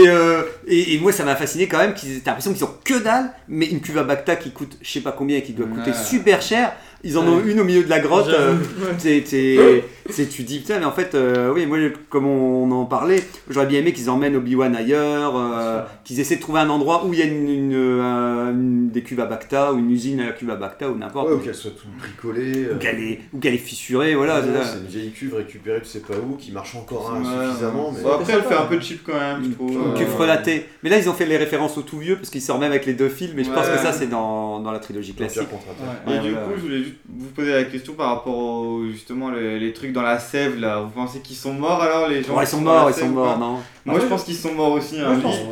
[0.08, 2.98] euh, et- et moi ça m'a fasciné quand même qu'ils t'as l'impression qu'ils ont que
[3.02, 5.66] dalle, mais une cuve à Bacta qui coûte je sais pas combien et qui doit
[5.66, 5.96] coûter Ouais.
[5.96, 6.72] super cher.
[7.04, 8.28] Ils en ont une au milieu de la grotte.
[8.28, 8.54] euh,
[9.24, 12.84] c'est- c'est- tu dis putain, mais en fait, euh, oui, moi comme on, on en
[12.84, 17.04] parlait, j'aurais bien aimé qu'ils emmènent Obi-Wan ailleurs, euh, qu'ils essaient de trouver un endroit
[17.06, 20.20] où il y a une, une, euh, une- des cuves à Bacta ou une usine
[20.20, 21.28] à la cuve à Bacta ou n'importe.
[21.28, 22.68] Ouais, ou qu'elle soit toute bricolée.
[22.74, 22.78] ou
[23.38, 24.40] qu'elle est, fissurée, voilà.
[24.40, 27.46] ouais, c'est une vieille cuve récupérée, tu sais pas où, qui marche encore hein, Ouais.
[27.48, 27.92] suffisamment.
[27.96, 28.02] Mais...
[28.02, 29.70] Bon, après, elle fait un peu de cheap quand même, je trouve.
[29.72, 30.66] Une cuve frelatée.
[30.82, 32.86] Mais là, ils ont fait les références au tout vieux parce qu'ils sortent même avec
[32.86, 33.32] les deux films.
[33.36, 35.42] Mais je pense que ça, c'est dans, dans la trilogie classique.
[36.06, 39.30] Et Ouais, du coup, je voulais juste vous poser la question par rapport au, justement
[39.30, 40.80] les, les trucs dans la sève là.
[40.80, 43.38] Vous pensez qu'ils sont morts alors les gens Ouais, ils sont morts, ils sont morts,
[43.38, 44.98] non Moi, je pense qu'ils sont morts aussi.
[44.98, 45.14] Moi, Hein.
[45.16, 45.46] je pense Lui,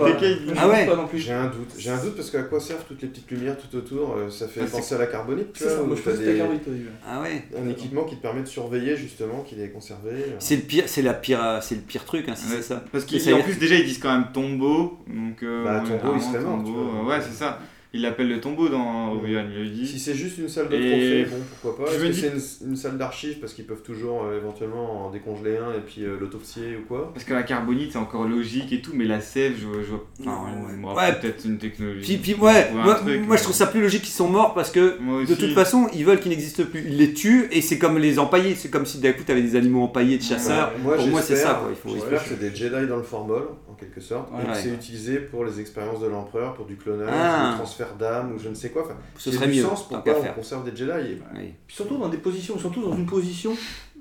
[0.53, 0.53] pas.
[0.57, 1.18] Ah ouais Pas non plus.
[1.18, 1.72] J'ai un doute.
[1.78, 4.46] J'ai un doute parce qu'à quoi servent toutes les petites lumières tout autour euh, Ça
[4.49, 6.62] fait Ah, penser à la carbonite, tu ça, moi je pense carbonite.
[7.07, 10.11] Ah ouais un équipement qui te permet de surveiller justement qu'il est conservé.
[10.12, 10.36] euh.
[10.38, 12.62] C'est le pire, c'est la pire, euh, c'est le pire truc, hein, si Ouais, c'est
[12.74, 12.82] ça.
[12.92, 14.99] Parce qu'en plus, déjà, ils disent quand même tombeau.
[15.07, 16.40] Donc, euh, Bah, tombeau, il vraiment, serait
[16.72, 17.59] mort, Ouais, c'est ça.
[17.95, 19.86] Il l'appelle le tombeau dans Obi-Wan, il le dit.
[19.86, 21.91] Si c'est juste une salle de Et- trophée, bon, pourquoi pas.
[21.91, 25.11] Est-ce que dis- c'est une, une salle d'archives parce qu'ils peuvent toujours euh, éventuellement en
[25.11, 27.11] décongeler un et puis euh, l'autopsier ou quoi?
[27.14, 30.05] Parce que la carbonite, c'est encore logique et tout, mais la sève, je, je vois.
[30.20, 30.76] Enfin, ouais.
[30.76, 31.14] moi, Ouais.
[31.18, 32.18] peut-être une technologie.
[32.18, 34.53] Puis, puis ouais, moi, truc, moi, mais- je trouve ça plus logique qu'ils sont morts
[34.53, 36.84] parce que Moi de toute façon ils veulent qu'ils n'existent plus.
[36.86, 38.55] Ils les tuent et c'est comme les empaillés.
[38.55, 40.72] C'est comme si d'un coup t'avais des animaux empaillés de chasseurs.
[40.84, 41.70] Bah, Pour moi c'est ça quoi.
[41.70, 43.45] Il faut, J'espère que c'est des Jedi dans le formol,
[43.78, 44.38] quelque sorte, Ouais.
[44.44, 44.54] et Ouais.
[44.54, 47.50] c'est utilisé pour les expériences de l'empereur, pour du clonage, Ah.
[47.52, 48.82] du transfert d'âme ou je ne sais quoi.
[48.82, 49.64] Enfin, Ce c'est serait du mieux.
[49.64, 50.90] sens pourquoi on conserve des Jedi.
[50.90, 51.52] et- Oui.
[51.66, 53.52] Puis surtout dans des positions, surtout dans une position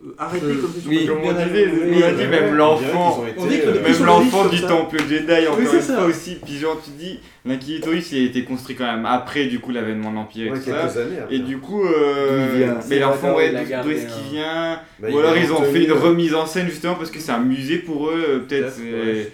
[0.06, 0.88] euh, arrêtée Euh, comme ça.
[0.88, 2.28] oui, on on oui, a oui, dit oui.
[2.28, 3.18] même on l'enfant.
[3.20, 5.96] On euh, Même l'enfant du temple Jedi, encore c'est une ça.
[5.96, 6.36] fois aussi.
[6.46, 10.12] Puis genre, tu dis, l'Inquisitorius, il a été construit quand même après, du coup, l'avènement
[10.12, 10.82] de l'Empire ouais, et tout ça.
[10.84, 11.36] quelques années après.
[11.36, 14.80] Et du coup, euh, mais l'enfant, ouais, d'où est-ce qu'il vient?
[15.00, 17.40] Bah, Ou alors ils ont fait une remise en scène justement parce que c'est un
[17.40, 18.80] musée pour eux, peut-être.
[18.80, 19.32] ouais,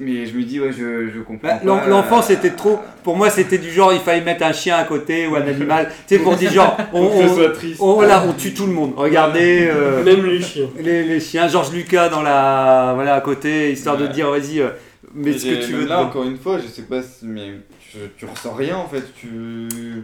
[0.00, 1.48] Mais je me dis, ouais, je, je comprends.
[1.64, 2.78] Bah, L'enfant euh, c'était trop.
[3.02, 5.88] Pour moi c'était du genre il fallait mettre un chien à côté ou un animal.
[6.06, 7.80] tu sais pour dire genre on, Pour que ce on, soit triste.
[7.80, 8.92] on- voilà, on tue tout le monde.
[8.96, 9.68] Regardez.
[9.72, 10.68] euh, Même les chiens.
[10.78, 14.68] les, les chiens, Georges Lucas dans la voilà à côté, histoire de dire vas-y, euh,
[15.14, 15.86] mets ce que tu veux.
[15.86, 16.08] Là, dedans.
[16.08, 17.52] encore une fois, je sais pas, si- mais
[17.90, 19.02] tu, tu ressens rien en fait.
[19.18, 19.28] Tu.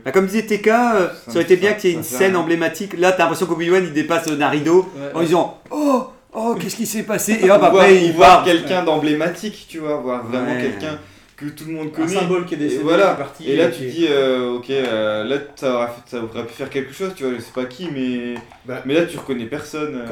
[0.05, 2.41] Bah, comme disait TK, euh, ça aurait été bien qu'il y ait une scène rien.
[2.41, 2.99] emblématique.
[2.99, 5.11] Là, t'as l'impression qu'Obi-Wan il dépasse d'un rideau Ouais.
[5.15, 6.08] en disant Oh,
[6.51, 8.45] oh, qu'est-ce qui s'est passé Et hop, voir- après il voir part.
[8.45, 10.61] quelqu'un d'emblématique, tu vois, voir vraiment Ouais.
[10.63, 10.99] quelqu'un
[11.37, 12.15] que tout le monde Un connaît.
[12.15, 13.13] symbole qui est Et décédé, voilà.
[13.13, 13.49] est parti.
[13.51, 16.69] Et là, tu dis, euh, ok, euh, là, ça aurait, fait- ça aurait pu faire
[16.69, 18.35] quelque chose, tu vois, je sais pas qui, mais.
[18.67, 19.95] Bah, mais là, tu reconnais personne.
[20.05, 20.07] euh.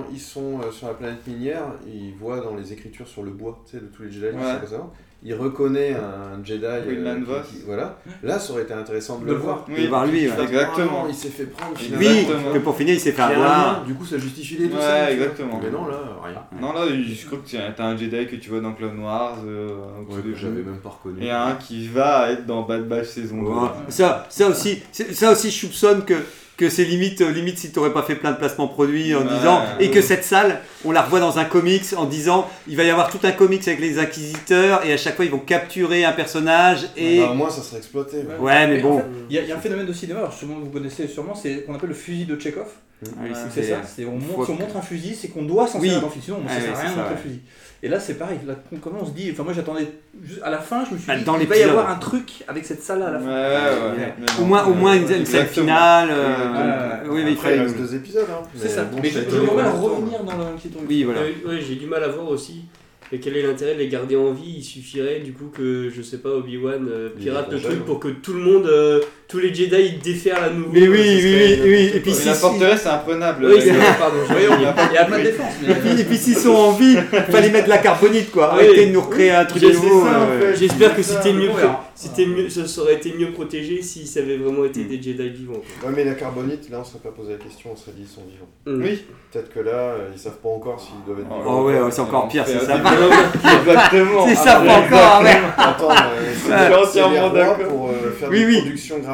[0.00, 3.30] Quand ils sont euh, sur la planète minière, ils voient dans les écritures sur le
[3.30, 4.66] bois, tu sais, de tous les Jedi, Ouais.
[4.68, 4.90] ça.
[5.22, 6.64] Il reconnaît un Jedi.
[6.64, 7.98] euh, qui- qui- voilà.
[8.22, 9.66] Là, ça aurait été intéressant de De le voir.
[9.68, 10.42] De voir lui, ouais.
[10.42, 11.04] Exactement.
[11.08, 12.06] il s'est fait prendre Oui, finalement.
[12.08, 12.52] Oui, Exactement.
[12.54, 13.84] que pour finir il s'est fait avoir.
[13.84, 15.60] Du coup, ça justifie les deux Ouais, exactement.
[15.62, 16.42] Mais non, là, rien.
[16.58, 19.36] Non, là, je crois que t'as un Jedi que tu vois dans Clone Wars.
[19.44, 19.68] euh,
[20.08, 21.22] Ouais, que j'avais même pas reconnu.
[21.22, 23.48] Et un qui va être dans Bad Batch saison 2.
[23.50, 23.68] Ouais.
[23.88, 26.14] Ça, ça aussi, ça aussi, je soupçonne que
[26.60, 29.34] que c'est limite, euh, limite si t'aurais pas fait plein de placements produits en Ouais.
[29.34, 32.84] disant et que cette salle, on la revoit dans un comics en disant il va
[32.84, 36.04] y avoir tout un comics avec les inquisiteurs et à chaque fois ils vont capturer
[36.04, 38.18] un personnage et Bah, au moins, ça serait exploité.
[38.18, 38.36] ouais.
[38.38, 40.58] ouais mais bon, Il y, a- il y a un phénomène de cinéma, alors sûrement
[40.60, 42.66] vous connaissez sûrement, c'est qu'on appelle le fusil de Chekhov.
[43.02, 45.78] Ouais, C'est ça, c'est on montre, si on montre un fusil, c'est qu'on doit s'en
[45.80, 45.86] Oui.
[45.88, 47.14] servir dans le film, sinon on ne Ouais, sert ouais, à rien de ça, montrer
[47.14, 47.20] ouais.
[47.24, 47.40] le fusil.
[47.82, 49.86] Et là c'est pareil, là, comment on se dit, enfin moi j'attendais,
[50.22, 51.96] juste à la fin je me suis Bah, dit, dans il va y avoir un
[51.96, 53.96] truc avec cette salle à la Ouais, fin.
[53.96, 54.14] ouais.
[54.18, 54.46] mais au non.
[54.48, 55.66] moins, au moins une, Exactement.
[55.66, 56.08] finale.
[56.12, 58.26] euh, oui, mais il Après, il reste deux épisodes.
[58.30, 58.42] Hein.
[58.54, 59.80] C'est ça, bon, mais j'aimerais longtemps.
[59.80, 60.88] revenir dans l'Inquisitorius.
[60.90, 61.20] Oui, voilà.
[61.22, 62.64] Ouais, ouais, j'ai du mal à voir aussi.
[63.12, 64.56] Et quel est l'intérêt de les garder en vie?
[64.58, 68.06] Il suffirait du coup que, je sais pas, Obi-Wan euh, pirate le truc pour que
[68.08, 69.00] tout le monde, euh,
[69.30, 70.70] tous les Jedi, ils déferlent à nouveau.
[70.72, 71.90] Mais oui, oui, oui, oui.
[71.94, 73.46] Et puis si- la forteresse, c'est imprenable.
[73.46, 74.16] Oui, c'est vrai, pardon.
[74.28, 75.52] Voyons, il y a pas- il de défense.
[76.00, 76.96] Et puis, s'ils sont en vie,
[77.30, 78.52] fallait mettre de la carbonite quoi.
[78.52, 80.06] Arrêtez de nous recréer un truc nouveau.
[80.06, 80.54] euh.
[80.58, 81.50] J'espère que c'était ça, mieux,
[81.94, 85.60] c'était mieux, ça aurait été mieux protégé si ça avait vraiment été des Jedi vivants.
[85.80, 85.90] quoi.
[85.90, 88.08] Ouais, mais la carbonite, là, on serait pas posé la question, on serait dit ils
[88.08, 88.48] sont vivants.
[88.78, 88.82] Mm.
[88.84, 89.04] Oui.
[89.32, 91.60] Peut-être que là, euh, ils savent pas encore s'ils doivent être Oh, vivants.
[91.62, 92.74] Oh ouais, ouais, c'est encore pire, c'est ça.
[93.60, 94.26] Exactement.
[94.28, 95.24] C'est ça, Ah, pas encore.
[95.56, 97.58] Attends, euh, c'est rois d'accord.
[97.68, 98.62] pour euh, faire Oui, des oui.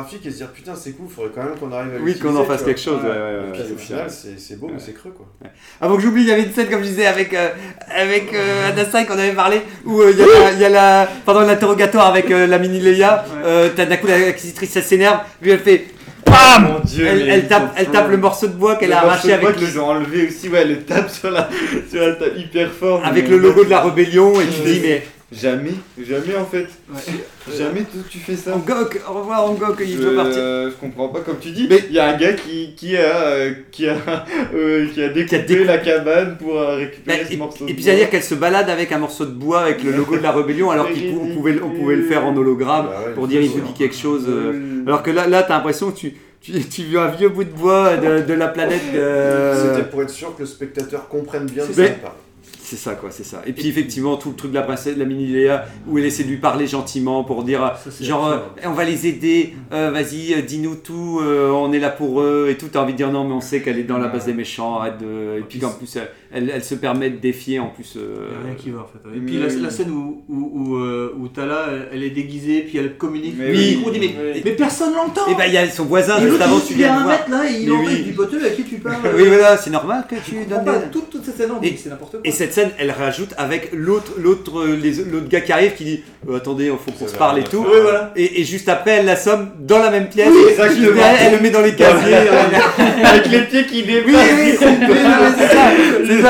[0.07, 2.37] Graphiques et se dire putain c'est cool, faudrait quand même qu'on arrive à Oui, qu'on
[2.37, 3.01] en fasse quelque chose.
[3.03, 5.27] ouais, ouais, Et ouais, puis au final, c'est c'est beau, mais c'est creux quoi.
[5.81, 7.49] Avant que j'oublie, il y avait une scène, comme je disais, avec, euh,
[7.89, 8.71] avec euh,
[9.07, 11.09] qu'on avait parlé, où euh, il y a la- il y, a la.
[11.25, 15.51] Pendant l'interrogatoire avec euh, la mini Leia, euh, t'as d'un coup l'acquisitrice elle s'énerve, lui
[15.51, 15.87] elle fait.
[16.27, 19.07] BAM Mon dieu, elle, elle tape, elle tape le morceau de bois qu'elle a Le
[19.07, 21.49] arraché morceau de avec bois le, ont enlevé aussi, ouais, le tape sur la,
[21.89, 23.01] sur la hyper fort.
[23.05, 25.03] avec le logo de la rébellion, et tu dis mais.
[25.33, 26.67] Jamais, jamais en fait.
[27.59, 28.55] Jamais tu, tu fais ça.
[28.55, 30.39] Angok, au revoir Angok, il doit partir.
[30.39, 32.97] Euh, je comprends pas, comme tu dis, Mais- il y a un gars qui, qui
[32.97, 33.97] a, euh, qui a,
[34.55, 37.71] euh, qui a découpé découpé- la cabane pour euh, récupérer Bah, ce et, morceau et
[37.71, 37.85] de puis bois.
[37.85, 40.71] c'est-à-dire qu'elle se balade avec un morceau de bois avec le logo de la rébellion
[40.71, 43.61] alors qu'on pouvait, on pouvait le faire en hologramme Bah ouais, pour dire il vous
[43.63, 44.27] dit quelque chose.
[44.29, 47.43] euh, alors que là, là t'as l'impression que tu, tu, tu veux un vieux bout
[47.43, 48.81] de bois de, de la planète.
[48.95, 51.83] euh, C'était pour être sûr que le spectateur comprenne bien de ça.
[52.69, 53.43] C'est ça quoi, c'est ça.
[53.47, 56.05] Et puis effectivement tout le truc de la princesse, de la mini Léa, où elle
[56.05, 59.93] essaie de lui parler gentiment pour dire euh, genre euh, on va les aider, euh,
[59.93, 62.67] vas-y dis-nous tout, euh, on est là pour eux et tout.
[62.67, 64.81] T'as envie de dire non mais on sait qu'elle est dans la base des méchants,
[64.81, 65.39] arrête de.
[65.39, 67.95] Et puis qu'en plus elle, elle, elle se permet de défier en plus.
[67.97, 69.17] euh, Il y a rien qui va en fait.
[69.17, 69.61] Et puis la, oui.
[69.63, 73.35] la scène où, où, où, euh, où Tala elle- est déguisée, puis elle communique.
[73.39, 73.83] Mais oui.
[73.93, 74.43] dit, mais, Oui.
[74.45, 76.81] mais personne l'entend Et ben il y a son voisin juste avant, il- tu il
[76.81, 77.19] y a viens un voir.
[77.19, 78.03] mec là, et il oui.
[78.03, 78.97] du poteux à qui tu parles.
[79.17, 80.79] Oui voilà, c'est normal que tu donnes pas.
[80.79, 80.91] des...
[80.91, 82.21] Toute, toute cette scène, c'est n'importe quoi.
[82.25, 85.85] Et cette scène, elle rajoute avec l'autre, l'autre, euh, les- l'autre gars qui arrive qui
[85.85, 87.59] dit euh, attendez, il faut qu'on se parle et tout.
[87.63, 88.13] Ouais, voilà.
[88.17, 90.29] Et, et juste après, elle l'assomme dans la même pièce.
[90.51, 91.03] Exactement.
[91.21, 92.15] elle le met dans les casiers.
[93.05, 94.31] Avec les pieds qui oui, déplacent.
[94.37, 94.95] oui, oui,
[95.39, 95.71] c'est ça.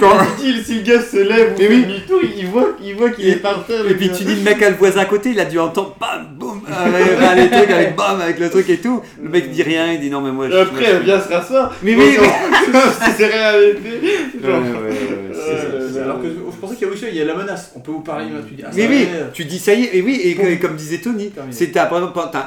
[0.00, 1.82] Quand il, si le gars se lève ou oui.
[1.82, 3.86] demi-tour, il voit, il voit qu'il est par terre.
[3.88, 5.94] Et puis tu dis le mec a le voisin à côté, il a dû entendre
[6.00, 9.02] bam, boum, avec, les trucs, avec bam, avec le truc et tout.
[9.22, 10.48] Le mec dit rien, il dit non mais moi.
[10.50, 11.72] Je- après, elle vient se rasseoir.
[11.82, 12.16] Mais oui,
[13.18, 14.00] c'est réalité.
[17.10, 17.72] Il y a la menace.
[17.76, 18.62] On peut vous parler, là, tu dis.
[18.64, 20.48] Ah, oui, euh, tu dis ça y est, et oui, et, que- Bon.
[20.48, 21.88] et comme disait Tony, c'est t'as,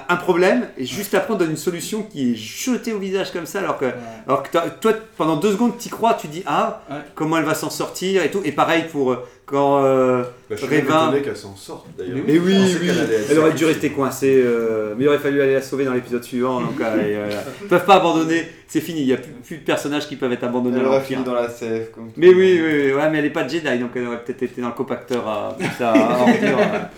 [0.09, 3.45] un problème, et juste après on donne une solution qui est jetée au visage comme
[3.45, 3.85] ça, alors que,
[4.27, 4.49] alors que
[4.81, 6.97] toi, pendant deux secondes, t'y crois, tu dis ah, Ouais.
[7.15, 9.83] comment elle va s'en sortir et tout, et pareil pour euh, quand.
[9.83, 11.13] euh, Bah, je Révin.
[11.23, 12.17] qu'elle s'en sorte d'ailleurs.
[12.27, 15.53] mais oui, oui, être elle aurait dû rester coincée, euh, mais il aurait fallu aller
[15.53, 17.29] la sauver dans l'épisode suivant, donc euh, et, euh,
[17.61, 20.31] ils peuvent pas abandonner, c'est fini, il n'y a plus, plus de personnages qui peuvent
[20.31, 21.89] être abandonnés Elle à aurait fini dans la sève.
[21.93, 24.43] Comme Mais oui, oui, oui, ouais, mais elle est pas Jedi, donc elle aurait peut-être
[24.43, 26.91] été dans le compacteur à, plus à, à.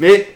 [0.00, 0.26] Mais,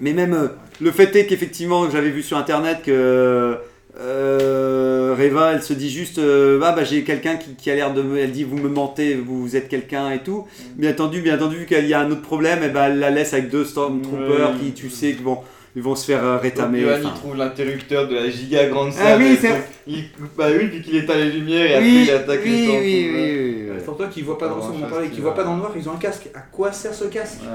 [0.00, 0.48] mais même euh,
[0.80, 3.56] le fait est qu'effectivement, j'avais vu sur internet que
[3.98, 7.92] euh, Reva, elle se dit juste euh, Ah bah j'ai quelqu'un qui, qui a l'air
[7.92, 8.18] de me.
[8.18, 10.46] Elle dit Vous me mentez, vous êtes quelqu'un et tout.
[10.76, 13.32] Bien entendu, bien entendu, qu'il y a un autre problème, et ben elle la laisse
[13.34, 15.38] avec deux Stormtroopers qui, tu sais, qui vont,
[15.76, 16.84] ils vont se faire euh, rétamer.
[16.84, 17.12] Enfin.
[17.14, 19.06] il trouve l'interrupteur de la giga grande salle.
[19.14, 20.04] Ah oui, c'est- il...
[20.38, 22.62] Bah oui, puis qu'il éteint les lumières et après Oui, il attaque oui, les oui,
[22.64, 22.82] Stormtroopers.
[22.82, 23.84] oui, oui, oui, oui.
[23.84, 25.88] Pour toi qui voit pas dans son bon, qui voit pas dans le noir, ils
[25.88, 26.28] ont un casque.
[26.34, 27.40] À quoi sert ce casque?
[27.42, 27.48] Ouais.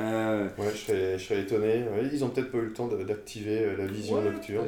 [0.00, 1.82] Euh, Ouais, je serais, je serais étonné.
[2.12, 4.66] Ils ont peut-être pas eu le temps d'activer la vision Ouais, nocturne.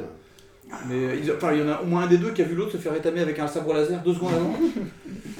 [0.89, 2.45] Mais euh, ils- enfin, il y en a au moins un des deux qui a
[2.45, 4.55] vu l'autre se faire étamer avec un sabre laser deux secondes avant.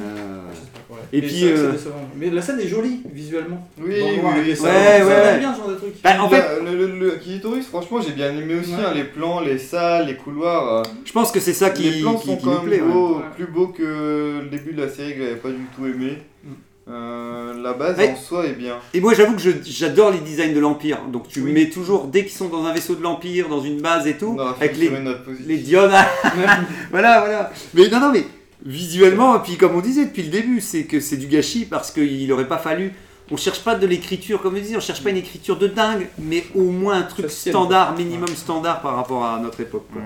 [0.89, 0.97] Ouais.
[1.11, 1.73] Et Mais puis, euh.
[2.15, 3.67] Mais la scène est jolie visuellement.
[3.77, 5.95] Oui, le oui, et ça Ouais, bien ce genre de truc.
[6.01, 8.77] Bah, en fait, le, le, le Kilitoris, franchement, j'ai bien aimé aussi Ouais.
[8.87, 10.77] hein, les plans, les salles, les couloirs.
[10.79, 12.79] euh, je pense que c'est ça qui, les plans qui- sont qui quand nous même
[12.79, 12.81] plaît.
[13.35, 16.19] plus beaux que le début de la série que j'avais pas du tout aimé.
[16.43, 16.49] Mm.
[16.89, 18.11] Euh, la base Ouais.
[18.11, 18.77] en soi est bien.
[18.93, 20.99] Et moi j'avoue que j'adore les designs de l'Empire.
[21.11, 21.51] Donc tu Oui.
[21.51, 24.37] mets toujours, dès qu'ils sont dans un vaisseau de l'Empire, dans une base et tout,
[24.39, 24.89] avec les,
[25.45, 25.91] les diodes.
[26.91, 27.51] voilà, voilà.
[27.73, 28.23] Mais non, non, mais
[28.65, 31.91] visuellement, et puis comme on disait depuis le début, c'est que c'est du gâchis parce
[31.91, 32.93] qu'il aurait pas fallu.
[33.29, 36.07] On cherche pas de l'écriture, comme on disait, on cherche pas une écriture de dingue,
[36.17, 39.85] mais au moins un truc standard, minimum standard par rapport à notre époque.
[39.91, 40.01] quoi.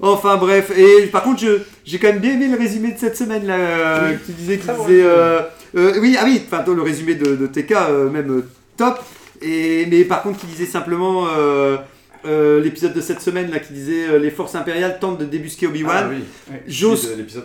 [0.00, 3.16] Enfin bref, et par contre, je- j'ai quand même bien aimé le résumé de cette
[3.16, 3.54] semaine là.
[3.56, 5.40] euh, que tu disais, qui disait, euh,
[5.76, 7.72] euh, oui, ah oui, enfin, le résumé de, de TK,
[8.12, 8.42] même
[8.76, 8.98] top.
[9.40, 11.26] Et, mais par contre, qui disait simplement
[12.26, 15.66] euh, l'épisode de cette semaine là, qui disait euh, les forces impériales tentent de débusquer
[15.68, 15.96] Obi-Wan.
[16.04, 16.24] Ah oui,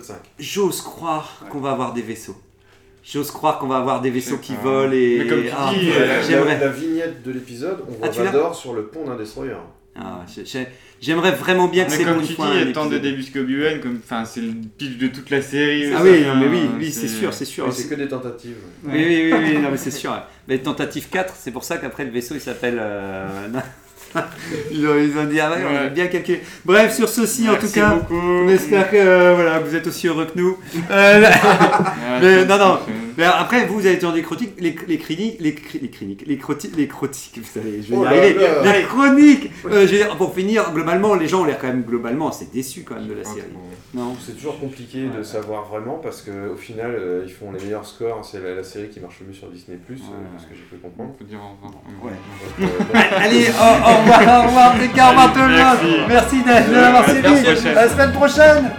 [0.03, 0.15] 5.
[0.39, 2.35] j'ose croire qu'on va avoir des vaisseaux.
[3.03, 5.17] J'ose croire qu'on va avoir des vaisseaux qui volent et.
[5.19, 6.59] Mais comme tu Ah, dis, Euh, la, j'aimerais.
[6.59, 9.51] la vignette de l'épisode, on Ah, voit tu l'as Vador sur le pont d'un destroyer.
[9.95, 10.67] Ah, j'ai- j'ai-
[11.01, 13.99] J'aimerais vraiment bien que Mais c'est comme bon tu dis, étant de début Obi-Wan, comme,
[14.01, 15.91] enfin, c'est le pitch de toute la série.
[15.93, 17.65] Ah aussi, oui, non, mais oui, oui, c'est sûr, c'est sûr.
[17.67, 18.55] Mais c'est que des tentatives.
[18.85, 20.17] Oui, oui, oui, oui, non, mais c'est sûr.
[20.47, 22.77] Mais tentative 4, c'est pour ça qu'après le vaisseau il s'appelle.
[22.79, 23.27] euh,
[24.71, 26.41] ils, ont, ils ont dit, ah ouais, on a bien calculé.
[26.65, 28.15] Bref, sur ceci en tout cas, beaucoup.
[28.15, 30.57] on espère que euh, voilà, vous êtes aussi heureux que nous.
[30.91, 31.19] Euh,
[32.21, 32.79] mais c'est- non, non.
[32.85, 36.37] c'est- mais après, vous, vous avez entendu des chroniques, les, les les, les cliniques, les
[36.37, 38.39] critiques, les critiques, vous savez, je vais Oh y là arriver.
[38.63, 38.77] là.
[38.79, 41.83] Les chroniques Euh, je veux dire, Pour finir, globalement, les gens ont l'air quand même
[41.83, 43.43] globalement assez déçus quand même de la série.
[43.93, 44.15] Non?
[44.25, 48.25] C'est toujours compliqué de savoir vraiment parce qu'au final, euh, ils font les meilleurs scores.
[48.25, 49.93] C'est la, la série qui marche le mieux sur Disney, euh,
[50.39, 51.11] ce que j'ai pu comprendre.
[51.13, 51.83] On peut dire au revoir.
[52.03, 52.11] Ouais.
[52.59, 53.17] Donc, euh.
[53.19, 56.05] Allez, au, au revoir, au revoir, TK, au revoir tout le monde.
[56.07, 57.67] Merci À la suivi.
[57.69, 58.69] À la semaine prochaine.